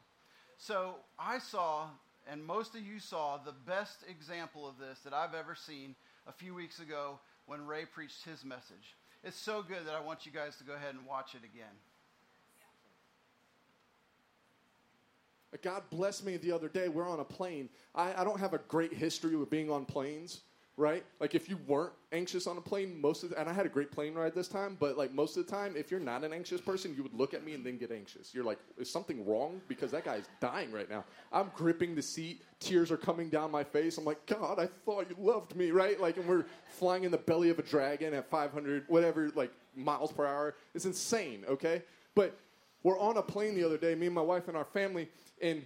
[0.58, 1.88] So I saw,
[2.30, 5.94] and most of you saw, the best example of this that I've ever seen
[6.26, 8.96] a few weeks ago when Ray preached his message.
[9.24, 11.74] It's so good that I want you guys to go ahead and watch it again.
[15.62, 16.88] God blessed me the other day.
[16.88, 17.68] We're on a plane.
[17.94, 20.42] I, I don't have a great history with being on planes,
[20.76, 21.04] right?
[21.20, 23.68] Like if you weren't anxious on a plane, most of the, and I had a
[23.70, 26.34] great plane ride this time, but like most of the time, if you're not an
[26.34, 28.34] anxious person, you would look at me and then get anxious.
[28.34, 29.62] You're like, is something wrong?
[29.68, 31.04] Because that guy's dying right now.
[31.32, 33.96] I'm gripping the seat, tears are coming down my face.
[33.96, 35.98] I'm like, God, I thought you loved me, right?
[35.98, 40.12] Like, and we're flying in the belly of a dragon at 500, whatever, like miles
[40.12, 40.54] per hour.
[40.74, 41.82] It's insane, okay?
[42.14, 42.36] But
[42.88, 45.10] we're on a plane the other day, me and my wife and our family,
[45.42, 45.62] and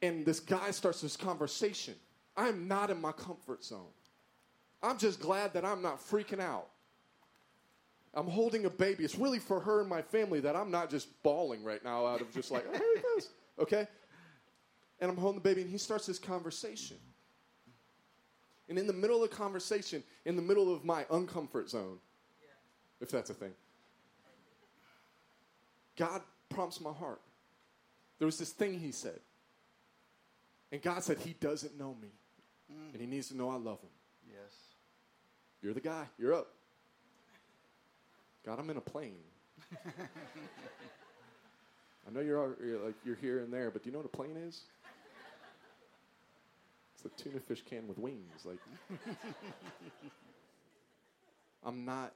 [0.00, 1.94] and this guy starts this conversation.
[2.34, 3.92] I'm not in my comfort zone.
[4.82, 6.68] I'm just glad that I'm not freaking out.
[8.14, 9.04] I'm holding a baby.
[9.04, 12.22] It's really for her and my family that I'm not just bawling right now out
[12.22, 13.28] of just like, oh, here he goes.
[13.58, 13.86] Okay?
[15.00, 16.96] And I'm holding the baby, and he starts this conversation.
[18.70, 21.98] And in the middle of the conversation, in the middle of my uncomfort zone,
[23.02, 23.52] if that's a thing,
[26.00, 27.20] God prompts my heart.
[28.18, 29.20] There was this thing he said.
[30.72, 32.08] And God said, He doesn't know me.
[32.72, 32.92] Mm.
[32.92, 33.90] And He needs to know I love Him.
[34.26, 34.54] Yes.
[35.62, 36.06] You're the guy.
[36.18, 36.46] You're up.
[38.46, 39.18] God, I'm in a plane.
[42.08, 44.06] I know you're, all- you're like you're here and there, but do you know what
[44.06, 44.62] a plane is?
[46.94, 48.46] It's a tuna fish can with wings.
[48.46, 48.58] Like
[51.62, 52.14] I'm not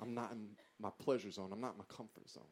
[0.00, 0.48] I'm not in
[0.80, 1.50] my pleasure zone.
[1.52, 2.44] I'm not in my comfort zone.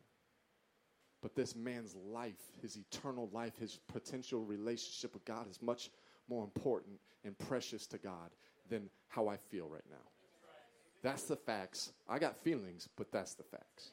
[1.22, 5.90] But this man's life, his eternal life, his potential relationship with God is much
[6.28, 8.30] more important and precious to God
[8.68, 9.96] than how I feel right now.
[11.02, 11.92] That's the facts.
[12.08, 13.90] I got feelings, but that's the facts.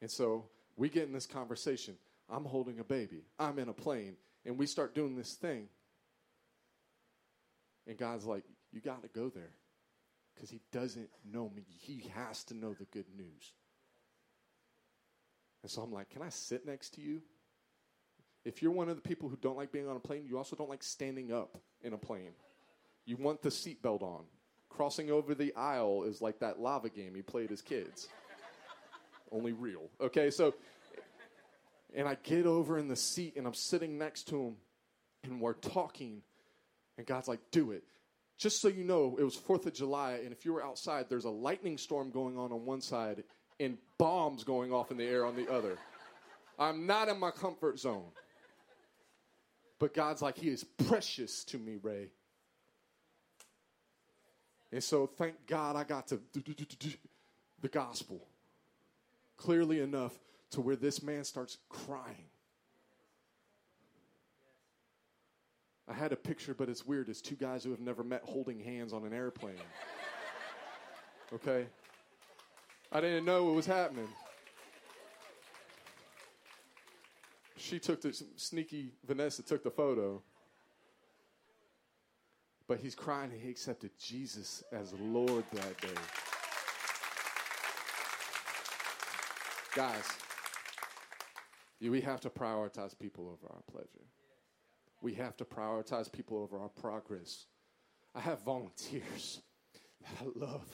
[0.00, 0.44] And so
[0.76, 1.94] we get in this conversation.
[2.28, 5.68] I'm holding a baby, I'm in a plane, and we start doing this thing.
[7.86, 9.52] And God's like, You got to go there
[10.34, 11.64] because He doesn't know me.
[11.68, 13.52] He has to know the good news.
[15.62, 17.22] And so I'm like, Can I sit next to you?
[18.44, 20.54] If you're one of the people who don't like being on a plane, you also
[20.54, 22.32] don't like standing up in a plane.
[23.06, 24.24] You want the seatbelt on.
[24.68, 28.08] Crossing over the aisle is like that lava game you played as kids.
[29.30, 29.88] Only real.
[30.00, 30.54] Okay, so,
[31.94, 34.56] and I get over in the seat and I'm sitting next to him
[35.22, 36.22] and we're talking.
[36.98, 37.84] And God's like, do it.
[38.36, 41.24] Just so you know, it was 4th of July, and if you were outside, there's
[41.24, 43.24] a lightning storm going on on one side
[43.60, 45.78] and bombs going off in the air on the other.
[46.58, 48.10] I'm not in my comfort zone.
[49.78, 52.08] But God's like, He is precious to me, Ray.
[54.72, 56.20] And so, thank God I got to
[57.60, 58.26] the gospel
[59.36, 60.18] clearly enough
[60.50, 62.28] to where this man starts crying.
[65.88, 67.08] I had a picture, but it's weird.
[67.08, 69.54] It's two guys who have never met holding hands on an airplane.
[71.32, 71.66] Okay?
[72.90, 74.08] I didn't know what was happening.
[77.56, 80.22] She took the sneaky Vanessa took the photo.
[82.66, 85.88] But he's crying he accepted Jesus as Lord that day.
[89.74, 90.08] Guys,
[91.80, 94.06] we have to prioritize people over our pleasure.
[95.04, 97.44] We have to prioritize people over our progress.
[98.14, 99.42] I have volunteers
[100.00, 100.64] that I love,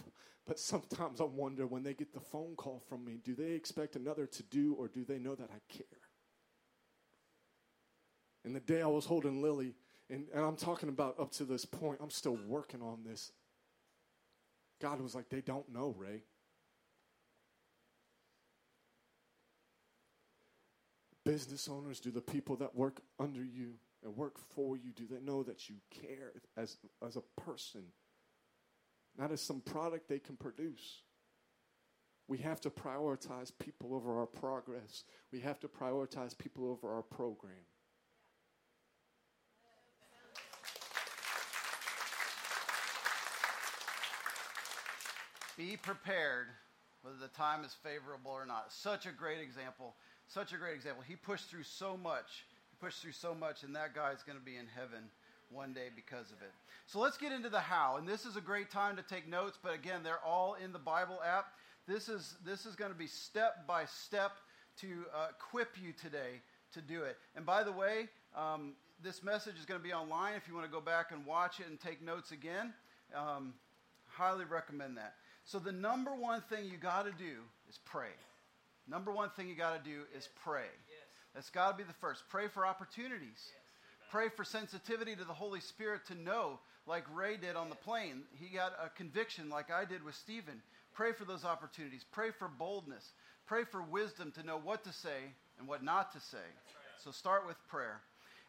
[0.47, 3.97] but sometimes I wonder when they get the phone call from me, do they expect
[3.97, 5.99] another to do or do they know that I care?
[8.45, 9.75] And the day I was holding Lily,
[10.09, 13.33] and, and I'm talking about up to this point, I'm still working on this.
[14.81, 16.23] God was like, they don't know, Ray.
[21.25, 25.21] Business owners, do the people that work under you and work for you, do they
[25.21, 27.83] know that you care as, as a person,
[29.19, 31.03] not as some product they can produce?
[32.29, 35.05] We have to prioritize people over our progress.
[35.33, 37.55] We have to prioritize people over our program.
[45.57, 46.47] Be prepared
[47.03, 48.73] whether the time is favorable or not.
[48.73, 49.95] Such a great example.
[50.29, 51.03] Such a great example.
[51.07, 52.45] He pushed through so much.
[52.81, 55.11] He pushed through so much, and that guy's going to be in heaven
[55.51, 56.53] one day because of it.
[56.87, 57.97] So let's get into the how.
[57.97, 60.79] And this is a great time to take notes, but again, they're all in the
[60.79, 61.53] Bible app.
[61.87, 64.33] This is this is going to be step by step
[64.81, 66.41] to uh, equip you today
[66.73, 67.17] to do it.
[67.37, 70.67] And by the way, um, this message is going to be online if you want
[70.67, 72.73] to go back and watch it and take notes again.
[73.15, 73.55] Um,
[74.07, 75.15] highly recommend that.
[75.45, 78.15] So the number one thing you got to do is pray.
[78.89, 80.69] Number one thing you got to do is pray.
[81.35, 82.23] That's got to be the first.
[82.29, 83.51] Pray for opportunities.
[84.11, 88.23] Pray for sensitivity to the Holy Spirit to know, like Ray did on the plane.
[88.33, 90.61] He got a conviction, like I did with Stephen.
[90.93, 92.05] Pray for those opportunities.
[92.11, 93.13] Pray for boldness.
[93.47, 96.39] Pray for wisdom to know what to say and what not to say.
[97.05, 98.01] So start with prayer.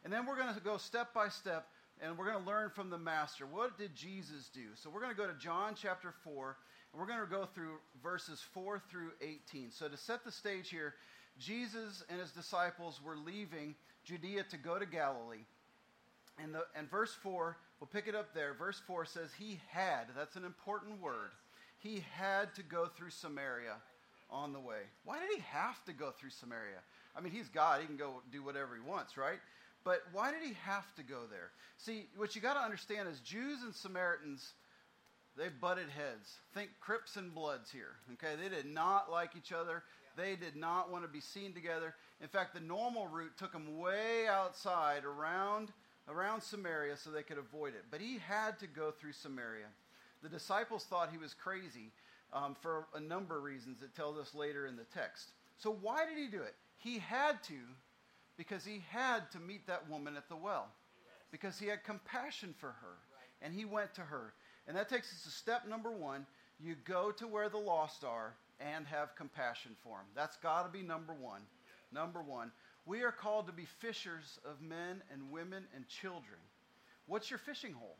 [0.04, 1.68] And then we're going to go step by step
[2.00, 3.46] and we're going to learn from the Master.
[3.46, 4.66] What did Jesus do?
[4.74, 6.56] So we're going to go to John chapter 4,
[6.92, 9.70] and we're going to go through verses 4 through 18.
[9.70, 10.94] So to set the stage here,
[11.38, 15.44] Jesus and his disciples were leaving Judea to go to Galilee.
[16.42, 18.54] And, the, and verse 4, we'll pick it up there.
[18.54, 21.30] Verse 4 says, He had, that's an important word,
[21.78, 23.76] he had to go through Samaria
[24.30, 24.80] on the way.
[25.04, 26.78] Why did he have to go through Samaria?
[27.16, 29.38] I mean, he's God, he can go do whatever he wants, right?
[29.84, 31.50] But why did he have to go there?
[31.76, 34.52] See, what you got to understand is Jews and Samaritans,
[35.36, 36.36] they butted heads.
[36.54, 38.40] Think Crips and Bloods here, okay?
[38.40, 39.82] They did not like each other.
[40.16, 41.94] They did not want to be seen together.
[42.20, 45.72] In fact, the normal route took them way outside around
[46.08, 47.84] around Samaria so they could avoid it.
[47.90, 49.66] But he had to go through Samaria.
[50.22, 51.92] The disciples thought he was crazy
[52.32, 53.82] um, for a number of reasons.
[53.82, 55.32] It tells us later in the text.
[55.58, 56.54] So why did he do it?
[56.78, 57.54] He had to
[58.36, 60.68] because he had to meet that woman at the well
[61.30, 62.96] because he had compassion for her
[63.40, 64.32] and he went to her.
[64.66, 66.26] And that takes us to step number one.
[66.60, 68.34] You go to where the lost are
[68.74, 70.06] and have compassion for them.
[70.14, 71.42] That's got to be number one.
[71.92, 72.52] Number one.
[72.84, 76.40] We are called to be fishers of men and women and children.
[77.06, 77.96] What's your fishing hole?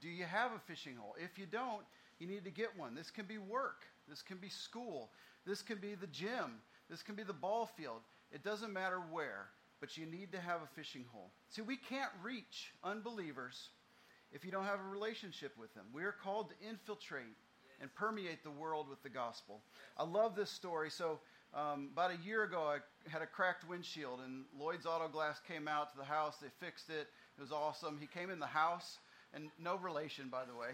[0.00, 1.14] Do you have a fishing hole?
[1.22, 1.84] If you don't,
[2.18, 2.94] you need to get one.
[2.94, 3.84] This can be work.
[4.08, 5.10] This can be school.
[5.46, 6.60] This can be the gym.
[6.88, 8.00] This can be the ball field.
[8.32, 9.46] It doesn't matter where,
[9.80, 11.30] but you need to have a fishing hole.
[11.50, 13.68] See, we can't reach unbelievers
[14.32, 15.86] if you don't have a relationship with them.
[15.92, 17.36] We are called to infiltrate
[17.80, 19.60] and permeate the world with the gospel.
[19.96, 20.90] I love this story.
[20.90, 21.20] So,
[21.52, 22.78] um, about a year ago, I
[23.10, 26.36] had a cracked windshield, and Lloyd's Auto Glass came out to the house.
[26.40, 27.08] They fixed it.
[27.36, 27.98] It was awesome.
[28.00, 28.98] He came in the house,
[29.34, 30.68] and no relation, by the way.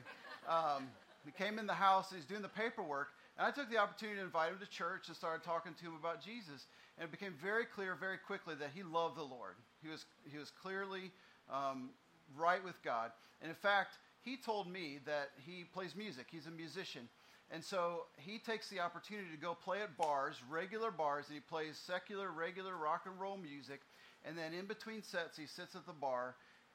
[0.49, 0.89] Um,
[1.25, 4.25] he came in the house, he's doing the paperwork, and I took the opportunity to
[4.25, 6.67] invite him to church and started talking to him about Jesus.
[6.97, 9.57] And it became very clear very quickly that he loved the Lord.
[9.83, 11.11] He was, he was clearly
[11.51, 11.91] um,
[12.39, 13.11] right with God.
[13.43, 17.09] And in fact, he told me that he plays music, he's a musician.
[17.53, 21.41] And so he takes the opportunity to go play at bars, regular bars, and he
[21.41, 23.83] plays secular, regular rock and roll music.
[24.25, 26.35] And then in between sets, he sits at the bar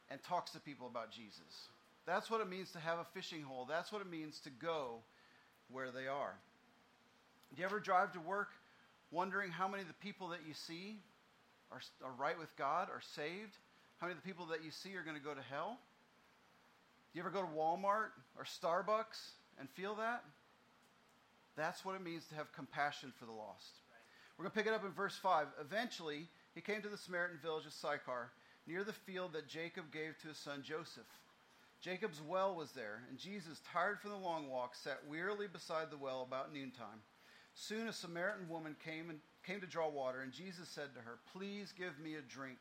[0.09, 1.67] and talks to people about Jesus.
[2.05, 3.65] That's what it means to have a fishing hole.
[3.67, 4.99] That's what it means to go
[5.69, 6.35] where they are.
[7.53, 8.51] Do you ever drive to work
[9.11, 10.99] wondering how many of the people that you see
[11.69, 13.57] are, are right with God, are saved?
[13.97, 15.79] How many of the people that you see are going to go to hell?
[17.13, 20.23] You ever go to Walmart or Starbucks and feel that?
[21.57, 23.81] That's what it means to have compassion for the lost.
[24.37, 25.47] We're going to pick it up in verse 5.
[25.59, 28.31] Eventually, he came to the Samaritan village of Sychar,
[28.65, 31.03] near the field that Jacob gave to his son Joseph.
[31.81, 35.97] Jacob's well was there, and Jesus, tired from the long walk, sat wearily beside the
[35.97, 37.01] well about noontime.
[37.55, 41.19] Soon a Samaritan woman came and came to draw water, and Jesus said to her,
[41.33, 42.59] "Please give me a drink."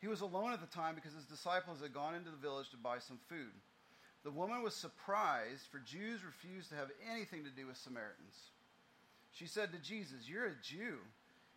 [0.00, 2.76] He was alone at the time because his disciples had gone into the village to
[2.76, 3.52] buy some food.
[4.24, 8.36] The woman was surprised, for Jews refused to have anything to do with Samaritans.
[9.32, 10.98] She said to Jesus, You're a Jew,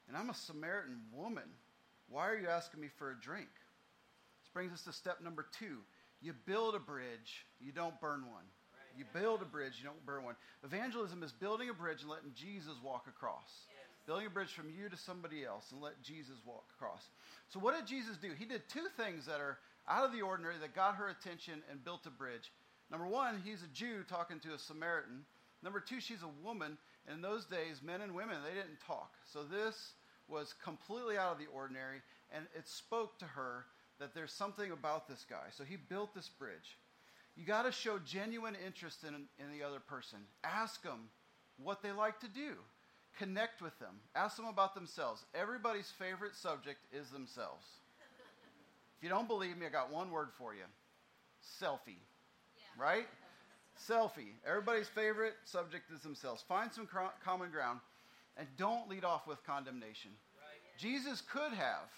[0.08, 1.50] and I'm a Samaritan woman.
[2.10, 3.50] Why are you asking me for a drink?
[4.42, 5.78] This brings us to step number two.
[6.22, 8.46] You build a bridge, you don't burn one.
[8.98, 10.36] You build a bridge, you don't burn one.
[10.64, 13.66] Evangelism is building a bridge and letting Jesus walk across.
[14.06, 17.10] Building a bridge from you to somebody else and let Jesus walk across.
[17.50, 18.32] So, what did Jesus do?
[18.38, 21.84] He did two things that are out of the ordinary that got her attention and
[21.84, 22.52] built a bridge.
[22.90, 25.24] Number one, he's a Jew talking to a Samaritan.
[25.64, 26.78] Number two, she's a woman.
[27.08, 29.14] And in those days, men and women, they didn't talk.
[29.32, 29.94] So, this
[30.28, 33.66] was completely out of the ordinary, and it spoke to her
[34.00, 35.50] that there's something about this guy.
[35.52, 36.78] So, he built this bridge.
[37.36, 40.20] You got to show genuine interest in, in the other person.
[40.44, 41.10] Ask them
[41.58, 42.56] what they like to do.
[43.18, 43.96] Connect with them.
[44.16, 45.26] Ask them about themselves.
[45.36, 47.66] Everybody's favorite subject is themselves.
[48.98, 50.64] If you don't believe me, I got one word for you
[51.62, 52.00] selfie.
[52.78, 53.08] Right?
[53.90, 54.34] Selfie.
[54.48, 56.44] Everybody's favorite subject is themselves.
[56.48, 57.80] Find some cro- common ground
[58.38, 60.12] and don't lead off with condemnation.
[60.78, 61.90] Jesus could have.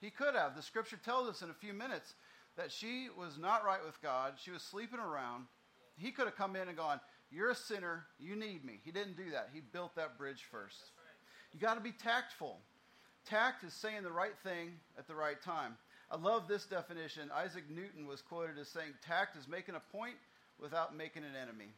[0.00, 0.56] He could have.
[0.56, 2.14] The scripture tells us in a few minutes
[2.56, 4.34] that she was not right with God.
[4.42, 5.44] She was sleeping around.
[5.96, 7.00] He could have come in and gone,
[7.30, 8.04] You're a sinner.
[8.18, 8.80] You need me.
[8.84, 9.50] He didn't do that.
[9.52, 10.76] He built that bridge first.
[11.52, 12.58] You got to be tactful.
[13.28, 15.76] Tact is saying the right thing at the right time.
[16.10, 17.30] I love this definition.
[17.34, 20.14] Isaac Newton was quoted as saying, Tact is making a point
[20.60, 21.70] without making an enemy.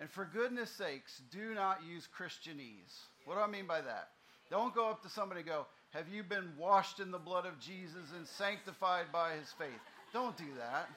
[0.00, 2.96] And for goodness sakes, do not use Christianese.
[3.24, 4.10] What do I mean by that?
[4.50, 7.60] Don't go up to somebody and go, Have you been washed in the blood of
[7.60, 9.80] Jesus and sanctified by his faith?
[10.12, 10.88] Don't do that.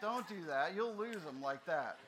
[0.00, 0.74] Don't do that.
[0.76, 1.98] You'll lose them like that.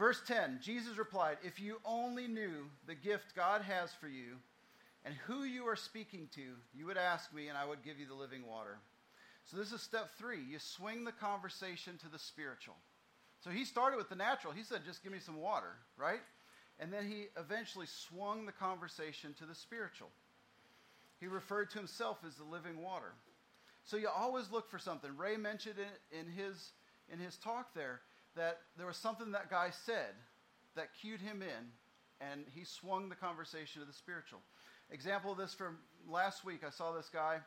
[0.00, 4.38] Verse 10 Jesus replied, If you only knew the gift God has for you
[5.04, 6.40] and who you are speaking to,
[6.74, 8.78] you would ask me, and I would give you the living water.
[9.44, 10.40] So this is step three.
[10.40, 12.76] You swing the conversation to the spiritual.
[13.44, 14.54] So he started with the natural.
[14.54, 16.20] He said, just give me some water, right?
[16.78, 20.08] And then he eventually swung the conversation to the spiritual.
[21.20, 23.12] He referred to himself as the living water.
[23.84, 25.10] So you always look for something.
[25.18, 26.70] Ray mentioned it in his,
[27.12, 28.00] in his talk there
[28.36, 30.14] that there was something that guy said
[30.76, 31.72] that cued him in,
[32.20, 34.40] and he swung the conversation to the spiritual.
[34.90, 35.78] Example of this from
[36.08, 37.38] last week, I saw this guy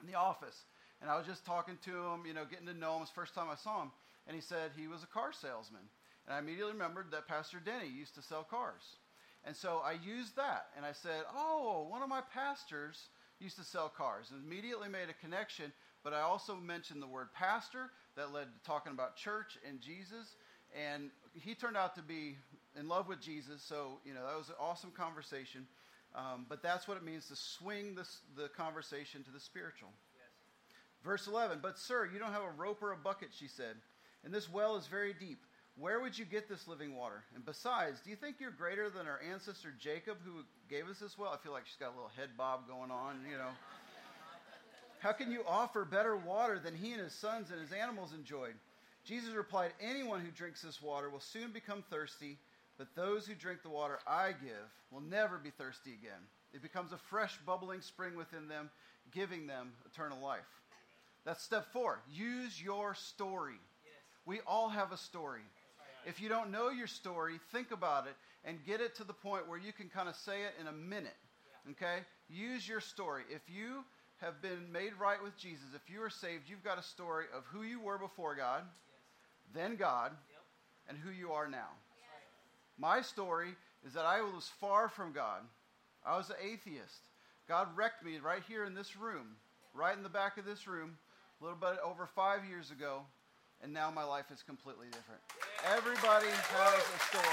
[0.00, 0.64] in the office,
[1.00, 3.02] and I was just talking to him, you know, getting to know him.
[3.02, 3.90] It's the first time I saw him,
[4.26, 5.82] and he said he was a car salesman.
[6.26, 8.82] And I immediately remembered that Pastor Denny used to sell cars.
[9.44, 13.08] And so I used that, and I said, oh, one of my pastors
[13.40, 15.72] used to sell cars, and immediately made a connection.
[16.02, 20.36] But I also mentioned the word pastor that led to talking about church and Jesus.
[20.76, 22.36] And he turned out to be
[22.78, 23.62] in love with Jesus.
[23.62, 25.66] So, you know, that was an awesome conversation.
[26.14, 29.88] Um, but that's what it means to swing this, the conversation to the spiritual.
[31.04, 33.76] Verse 11, but sir, you don't have a rope or a bucket, she said,
[34.24, 35.38] and this well is very deep.
[35.76, 37.22] Where would you get this living water?
[37.36, 41.16] And besides, do you think you're greater than our ancestor Jacob who gave us this
[41.16, 41.30] well?
[41.32, 43.54] I feel like she's got a little head bob going on, you know.
[45.00, 48.54] How can you offer better water than he and his sons and his animals enjoyed?
[49.04, 52.36] Jesus replied, Anyone who drinks this water will soon become thirsty,
[52.76, 56.20] but those who drink the water I give will never be thirsty again.
[56.52, 58.70] It becomes a fresh, bubbling spring within them,
[59.12, 60.40] giving them eternal life.
[61.24, 62.00] That's step four.
[62.12, 63.60] Use your story.
[64.26, 65.42] We all have a story.
[66.06, 69.48] If you don't know your story, think about it and get it to the point
[69.48, 71.16] where you can kind of say it in a minute.
[71.70, 71.98] Okay?
[72.30, 73.22] Use your story.
[73.30, 73.84] If you
[74.20, 77.44] have been made right with Jesus, if you are saved, you've got a story of
[77.46, 78.62] who you were before God,
[79.54, 80.12] then God,
[80.88, 81.68] and who you are now.
[82.78, 83.50] My story
[83.86, 85.42] is that I was far from God.
[86.04, 87.06] I was an atheist.
[87.48, 89.36] God wrecked me right here in this room,
[89.72, 90.98] right in the back of this room,
[91.40, 93.02] a little bit over five years ago,
[93.62, 95.20] and now my life is completely different.
[95.64, 97.24] Everybody has a story.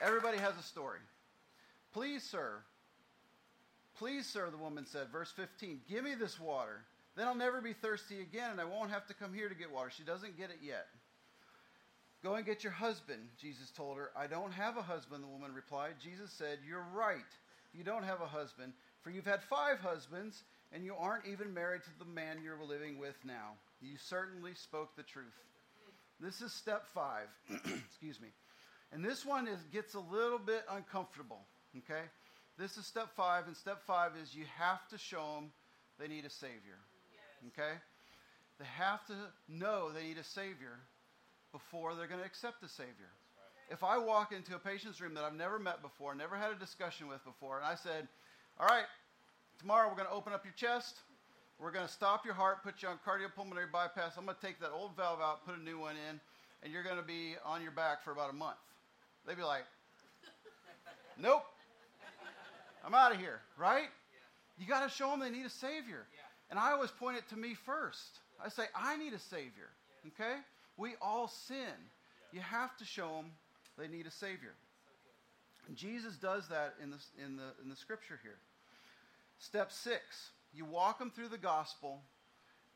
[0.00, 1.00] Everybody has a story.
[1.92, 2.62] Please, sir.
[3.96, 6.84] Please, sir, the woman said, verse 15, give me this water.
[7.16, 9.72] Then I'll never be thirsty again, and I won't have to come here to get
[9.72, 9.90] water.
[9.90, 10.86] She doesn't get it yet.
[12.22, 14.10] Go and get your husband, Jesus told her.
[14.16, 15.94] I don't have a husband, the woman replied.
[16.02, 17.18] Jesus said, You're right.
[17.72, 18.72] You don't have a husband,
[19.02, 22.98] for you've had five husbands, and you aren't even married to the man you're living
[22.98, 23.52] with now.
[23.80, 25.26] You certainly spoke the truth.
[26.20, 27.28] This is step five.
[27.50, 28.28] Excuse me.
[28.92, 31.40] And this one is, gets a little bit uncomfortable,
[31.76, 32.02] okay?
[32.58, 35.50] This is step five, and step five is you have to show them
[35.98, 36.78] they need a Savior,
[37.48, 37.78] okay?
[38.58, 39.14] They have to
[39.48, 40.78] know they need a Savior
[41.52, 43.10] before they're going to accept the Savior.
[43.70, 46.54] If I walk into a patient's room that I've never met before, never had a
[46.54, 48.08] discussion with before, and I said,
[48.58, 48.86] All right,
[49.60, 50.96] tomorrow we're going to open up your chest,
[51.60, 54.58] we're going to stop your heart, put you on cardiopulmonary bypass, I'm going to take
[54.60, 56.20] that old valve out, put a new one in,
[56.62, 58.58] and you're going to be on your back for about a month.
[59.26, 59.64] They'd be like,
[61.20, 61.44] Nope,
[62.84, 63.88] I'm out of here, right?
[64.58, 66.06] You got to show them they need a Savior.
[66.50, 68.20] And I always point it to me first.
[68.44, 69.70] I say, I need a Savior,
[70.06, 70.36] okay?
[70.76, 71.74] We all sin.
[72.32, 73.32] You have to show them
[73.78, 74.54] they need a Savior.
[75.66, 78.38] And Jesus does that in the, in, the, in the scripture here.
[79.38, 82.00] Step six, you walk them through the gospel.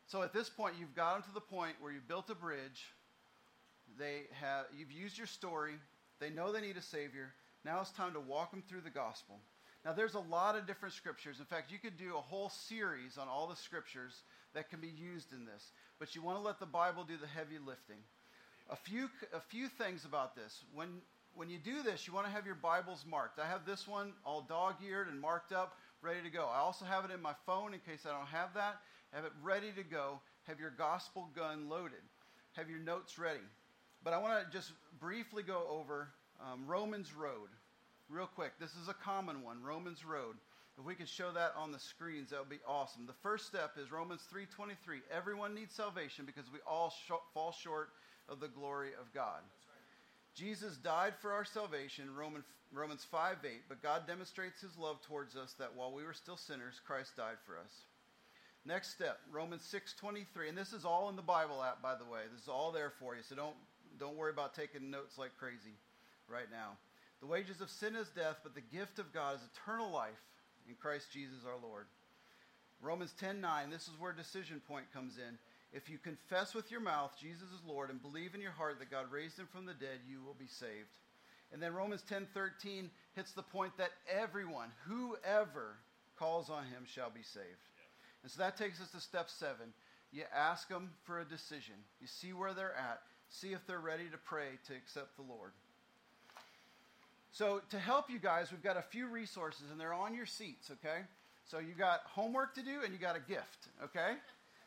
[0.07, 2.87] So at this point, you've got them to the point where you've built a bridge.
[3.99, 5.75] They have, you've used your story.
[6.21, 7.33] They know they need a Savior.
[7.65, 9.39] Now it's time to walk them through the gospel.
[9.85, 11.41] Now, there's a lot of different scriptures.
[11.41, 14.23] In fact, you could do a whole series on all the scriptures
[14.55, 15.73] that can be used in this.
[15.99, 17.99] But you want to let the Bible do the heavy lifting.
[18.71, 20.63] A few, a few things about this.
[20.73, 20.89] When,
[21.35, 23.41] when you do this, you want to have your Bibles marked.
[23.41, 26.49] I have this one all dog eared and marked up, ready to go.
[26.53, 28.77] I also have it in my phone in case I don't have that.
[29.13, 30.21] Have it ready to go.
[30.45, 32.03] Have your gospel gun loaded.
[32.53, 33.41] Have your notes ready.
[34.05, 36.09] But I want to just briefly go over
[36.41, 37.49] um, Romans Road
[38.13, 38.53] real quick.
[38.61, 40.37] This is a common one, Romans Road.
[40.79, 43.07] If we could show that on the screens, that would be awesome.
[43.07, 45.03] The first step is Romans 3:23.
[45.11, 47.91] Everyone needs salvation because we all sh- fall short
[48.29, 49.43] of the glory of God.
[50.35, 52.43] Jesus died for our salvation, Roman,
[52.73, 56.39] Romans 5 8, but God demonstrates his love towards us that while we were still
[56.39, 57.85] sinners, Christ died for us.
[58.65, 62.23] Next step, Romans 6:23, and this is all in the Bible app, by the way.
[62.29, 63.57] This is all there for you, so don't
[63.99, 65.77] don't worry about taking notes like crazy
[66.29, 66.79] right now.
[67.23, 70.27] The wages of sin is death, but the gift of God is eternal life
[70.69, 71.87] in Christ Jesus our Lord.
[72.81, 75.39] Romans 10:9, this is where decision point comes in.
[75.73, 78.91] If you confess with your mouth Jesus is Lord and believe in your heart that
[78.91, 80.99] God raised him from the dead, you will be saved.
[81.53, 85.79] And then Romans 10:13 hits the point that everyone, whoever
[86.17, 87.69] calls on him shall be saved.
[88.25, 89.73] And so that takes us to step seven.
[90.11, 91.85] You ask them for a decision.
[92.01, 93.01] You see where they're at.
[93.29, 95.53] See if they're ready to pray to accept the Lord.
[97.33, 100.71] So to help you guys, we've got a few resources, and they're on your seats.
[100.71, 101.01] Okay.
[101.51, 103.69] So you got homework to do, and you got a gift.
[103.83, 104.13] Okay.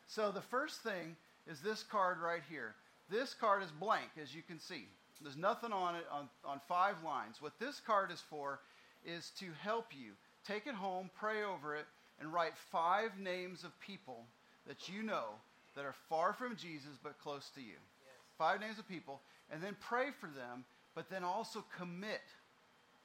[0.06, 2.74] So the first thing is this card right here.
[3.08, 4.86] This card is blank, as you can see.
[5.22, 7.36] There's nothing on it on, on five lines.
[7.40, 8.60] What this card is for
[9.04, 10.12] is to help you
[10.46, 11.86] take it home, pray over it,
[12.20, 14.24] and write five names of people
[14.66, 15.26] that you know
[15.74, 17.76] that are far from Jesus but close to you.
[18.36, 20.64] Five names of people, and then pray for them,
[20.94, 22.20] but then also commit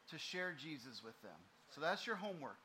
[0.10, 1.38] to share Jesus with them.
[1.76, 2.58] So that's your homework.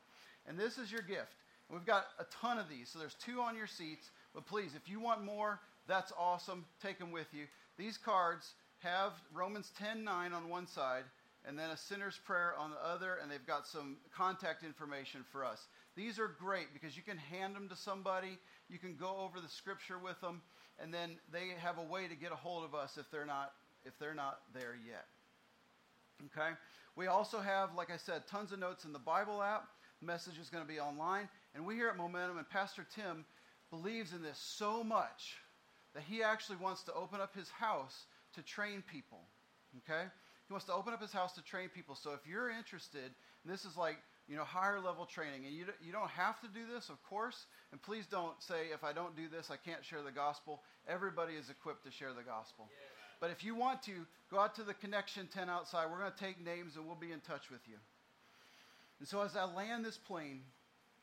[0.47, 1.35] And this is your gift.
[1.69, 2.89] We've got a ton of these.
[2.89, 4.09] So there's two on your seats.
[4.33, 6.65] But please, if you want more, that's awesome.
[6.81, 7.45] Take them with you.
[7.77, 11.03] These cards have Romans 10:9 on one side
[11.47, 15.45] and then a sinner's prayer on the other, and they've got some contact information for
[15.45, 15.59] us.
[15.95, 18.37] These are great because you can hand them to somebody,
[18.69, 20.41] you can go over the scripture with them,
[20.77, 23.53] and then they have a way to get a hold of us if they're not
[23.85, 25.05] if they're not there yet.
[26.25, 26.49] Okay?
[26.95, 29.67] We also have, like I said, tons of notes in the Bible app.
[30.01, 31.29] The message is going to be online.
[31.55, 33.25] And we here at Momentum and Pastor Tim
[33.69, 35.37] believes in this so much
[35.93, 38.05] that he actually wants to open up his house
[38.35, 39.19] to train people.
[39.83, 40.05] Okay?
[40.47, 41.95] He wants to open up his house to train people.
[41.95, 43.11] So if you're interested,
[43.45, 43.97] this is like,
[44.27, 47.45] you know, higher level training, and you, you don't have to do this, of course,
[47.71, 50.63] and please don't say, if I don't do this, I can't share the gospel.
[50.87, 52.67] Everybody is equipped to share the gospel.
[53.19, 55.87] But if you want to, go out to the connection tent outside.
[55.91, 57.77] We're going to take names and we'll be in touch with you.
[58.99, 60.41] And so as I land this plane,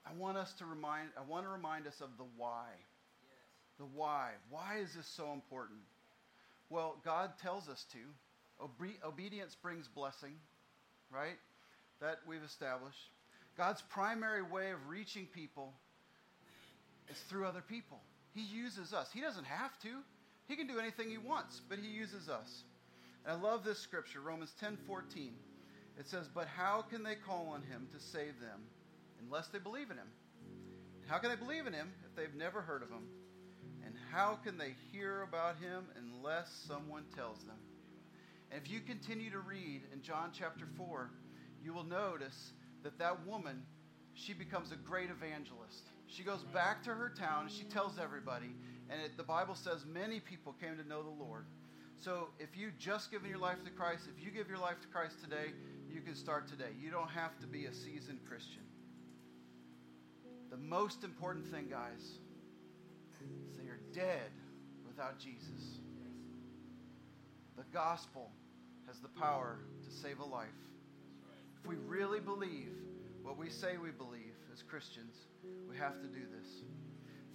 [0.07, 2.67] I want us to remind I want to remind us of the why.
[2.69, 3.79] Yes.
[3.79, 4.31] The why.
[4.51, 5.81] Why is this so important?
[6.71, 7.99] Well, God tells us to.
[8.61, 10.35] Obe- obedience brings blessing,
[11.11, 11.39] right?
[12.01, 13.11] That we've established.
[13.57, 15.73] God's primary way of reaching people
[17.11, 18.01] is through other people.
[18.35, 19.09] He uses us.
[19.13, 19.89] He doesn't have to.
[20.47, 22.65] He can do anything he wants, but he uses us.
[23.25, 25.39] And I love this scripture, Romans 10:14.
[25.99, 28.69] It says, "But how can they call on him to save them
[29.21, 30.13] unless they believe in him?
[31.07, 33.09] How can they believe in him if they've never heard of him?
[33.85, 37.59] And how can they hear about him unless someone tells them?"
[38.51, 41.11] And if you continue to read in John chapter 4,
[41.63, 43.67] you will notice that that woman,
[44.13, 45.91] she becomes a great evangelist.
[46.07, 48.55] She goes back to her town and she tells everybody.
[48.91, 51.47] And it, the Bible says many people came to know the Lord.
[51.99, 54.89] So if you just given your life to Christ, if you give your life to
[54.89, 55.53] Christ today,
[55.91, 56.71] you can start today.
[56.81, 58.63] You don't have to be a seasoned Christian.
[60.51, 62.19] The most important thing, guys,
[63.51, 64.31] is that you're dead
[64.87, 65.81] without Jesus.
[67.57, 68.31] The gospel
[68.87, 70.49] has the power to save a life.
[71.61, 72.73] If we really believe
[73.23, 75.15] what we say we believe as Christians,
[75.69, 76.49] we have to do this.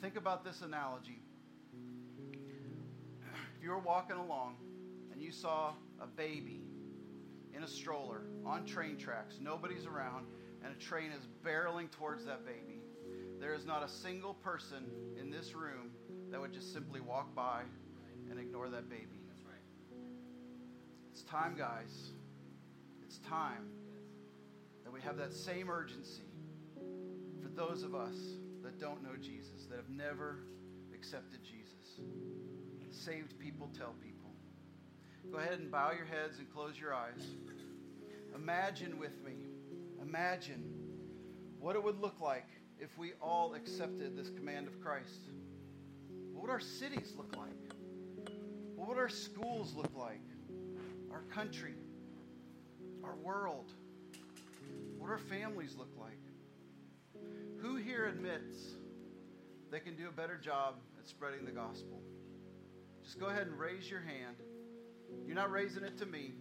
[0.02, 1.20] Think about this analogy.
[3.60, 4.56] If you were walking along
[5.12, 6.62] and you saw a baby
[7.54, 10.28] in a stroller on train tracks, nobody's around,
[10.64, 12.80] and a train is barreling towards that baby,
[13.38, 14.86] there is not a single person
[15.20, 15.92] in this room
[16.32, 17.64] that would just simply walk by
[18.32, 19.20] and ignore that baby.
[21.12, 22.12] It's time, guys.
[23.04, 23.68] It's time
[24.86, 26.32] that we have that same urgency
[27.42, 28.16] for those of us
[28.64, 30.46] that don't know Jesus, that have never
[30.94, 32.00] accepted Jesus.
[32.92, 34.32] Saved people tell people.
[35.32, 37.24] Go ahead and bow your heads and close your eyes.
[38.36, 39.34] Imagine with me,
[40.02, 40.64] imagine
[41.60, 42.48] what it would look like
[42.80, 45.30] if we all accepted this command of Christ.
[46.34, 47.50] What would our cities look like?
[48.76, 50.22] What would our schools look like?
[51.12, 51.76] Our country?
[53.04, 53.72] Our world?
[54.98, 56.20] What our families look like?
[57.62, 58.56] Who here admits
[59.70, 62.02] they can do a better job at spreading the gospel?
[63.04, 64.36] Just go ahead and raise your hand.
[65.26, 66.34] You're not raising it to me.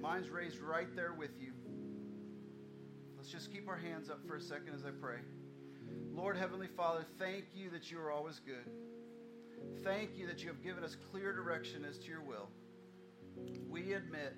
[0.00, 1.52] Mine's raised right there with you.
[3.16, 5.18] Let's just keep our hands up for a second as I pray.
[6.12, 8.70] Lord Heavenly Father, thank you that you are always good.
[9.84, 12.48] Thank you that you have given us clear direction as to your will.
[13.68, 14.34] We admit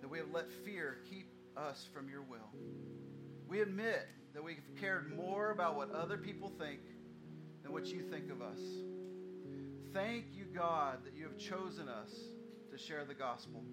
[0.00, 1.26] that we have let fear keep
[1.56, 2.50] us from your will.
[3.48, 6.80] We admit that we've cared more about what other people think
[7.62, 8.60] than what you think of us.
[9.92, 12.12] Thank you, God, that you have chosen us
[12.70, 13.64] to share the gospel.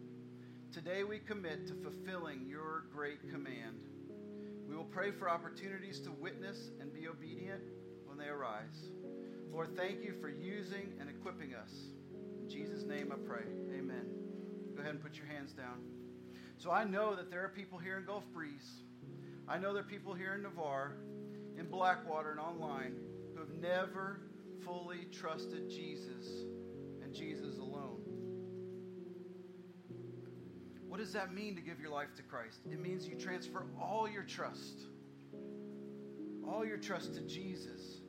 [0.71, 3.83] Today we commit to fulfilling your great command.
[4.65, 7.61] We will pray for opportunities to witness and be obedient
[8.05, 8.91] when they arise.
[9.51, 11.71] Lord, thank you for using and equipping us.
[12.41, 13.43] In Jesus' name I pray.
[13.77, 14.05] Amen.
[14.73, 15.81] Go ahead and put your hands down.
[16.57, 18.83] So I know that there are people here in Gulf Breeze.
[19.49, 20.93] I know there are people here in Navarre.
[21.57, 22.95] in Blackwater and online
[23.33, 24.21] who have never
[24.63, 26.45] fully trusted Jesus
[27.09, 27.97] and Jesus alone.
[30.87, 32.59] What does that mean to give your life to Christ?
[32.71, 34.81] It means you transfer all your trust,
[36.47, 38.01] all your trust to Jesus.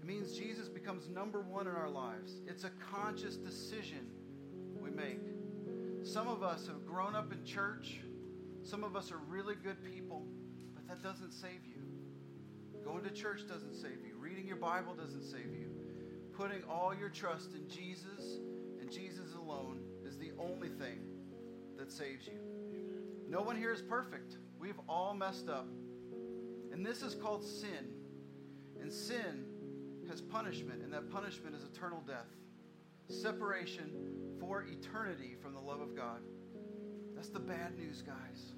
[0.00, 2.34] It means Jesus becomes number one in our lives.
[2.46, 4.06] It's a conscious decision
[4.80, 5.20] we make.
[6.04, 7.98] Some of us have grown up in church.
[8.62, 10.24] Some of us are really good people,
[10.74, 11.82] but that doesn't save you.
[12.84, 14.16] Going to church doesn't save you.
[14.18, 15.65] Reading your Bible doesn't save you.
[16.36, 18.40] Putting all your trust in Jesus
[18.80, 20.98] and Jesus alone is the only thing
[21.78, 22.38] that saves you.
[23.28, 24.36] No one here is perfect.
[24.58, 25.66] We've all messed up.
[26.72, 27.94] And this is called sin.
[28.80, 29.46] And sin
[30.10, 32.28] has punishment, and that punishment is eternal death.
[33.08, 33.90] Separation
[34.38, 36.20] for eternity from the love of God.
[37.14, 38.52] That's the bad news, guys.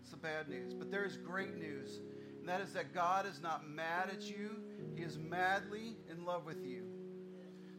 [0.00, 0.72] It's the bad news.
[0.72, 2.00] But there is great news,
[2.38, 4.50] and that is that God is not mad at you,
[4.94, 6.81] He is madly in love with you.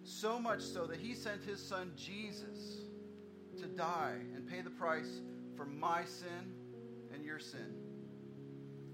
[0.03, 2.81] So much so that He sent His Son Jesus
[3.57, 5.21] to die and pay the price
[5.55, 6.53] for my sin
[7.13, 7.75] and your sin.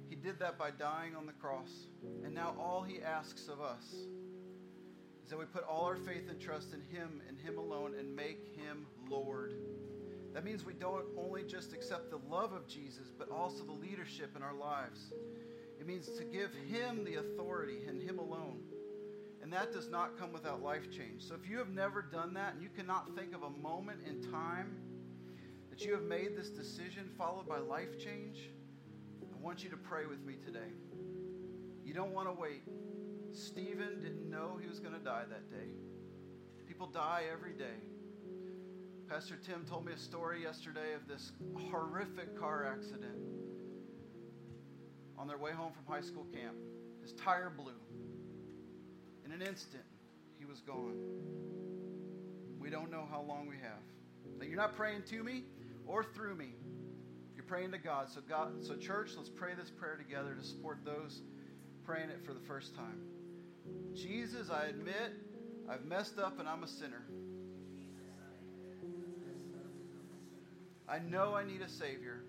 [0.10, 1.72] He did that by dying on the cross.
[2.24, 3.84] And now all he asks of us
[5.24, 8.16] is that we put all our faith and trust in him and him alone and
[8.16, 9.53] make him Lord.
[10.34, 14.36] That means we don't only just accept the love of Jesus, but also the leadership
[14.36, 15.14] in our lives.
[15.80, 18.62] It means to give him the authority and him alone.
[19.50, 21.24] And that does not come without life change.
[21.28, 24.22] So if you have never done that and you cannot think of a moment in
[24.32, 24.78] time
[25.72, 28.52] that you have made this decision followed by life change,
[29.24, 30.72] I want you to pray with me today.
[31.84, 32.62] You don't want to wait.
[33.32, 35.72] Stephen didn't know he was going to die that day.
[36.68, 37.82] People die every day.
[39.08, 41.32] Pastor Tim told me a story yesterday of this
[41.72, 43.18] horrific car accident
[45.18, 46.54] on their way home from high school camp.
[47.02, 47.74] His tire blew.
[49.30, 49.84] In an instant,
[50.39, 50.95] he was gone.
[52.59, 53.84] We don't know how long we have.
[54.39, 55.43] Now, you're not praying to me
[55.86, 56.55] or through me.
[57.36, 58.09] You're praying to God.
[58.09, 61.21] So, God, so church, let's pray this prayer together to support those
[61.86, 63.01] praying it for the first time.
[63.93, 65.13] Jesus, I admit
[65.69, 67.03] I've messed up and I'm a sinner.
[70.88, 72.21] I know I need a Savior.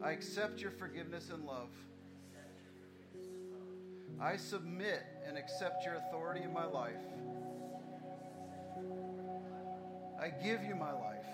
[0.00, 1.70] I accept your forgiveness and love.
[4.20, 6.92] I submit and accept your authority in my life.
[10.20, 11.26] I give you my life.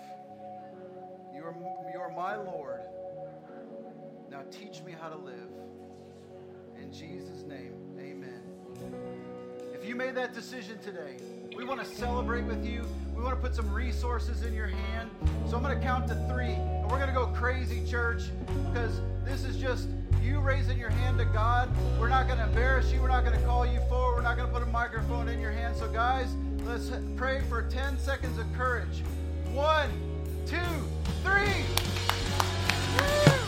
[1.35, 1.55] You are,
[1.93, 2.81] you are my Lord.
[4.31, 5.49] Now teach me how to live.
[6.81, 8.41] In Jesus' name, amen.
[9.73, 11.17] If you made that decision today,
[11.55, 12.85] we want to celebrate with you.
[13.19, 15.09] We want to put some resources in your hand.
[15.49, 18.23] So I'm going to count to three, and we're going to go crazy, church,
[18.71, 19.89] because this is just
[20.23, 21.69] you raising your hand to God.
[21.99, 23.01] We're not going to embarrass you.
[23.01, 24.15] We're not going to call you forward.
[24.15, 25.75] We're not going to put a microphone in your hand.
[25.75, 26.29] So, guys,
[26.63, 29.03] let's pray for 10 seconds of courage.
[29.51, 29.89] One,
[30.45, 30.57] two,
[31.21, 31.65] three.
[32.95, 33.38] Woo!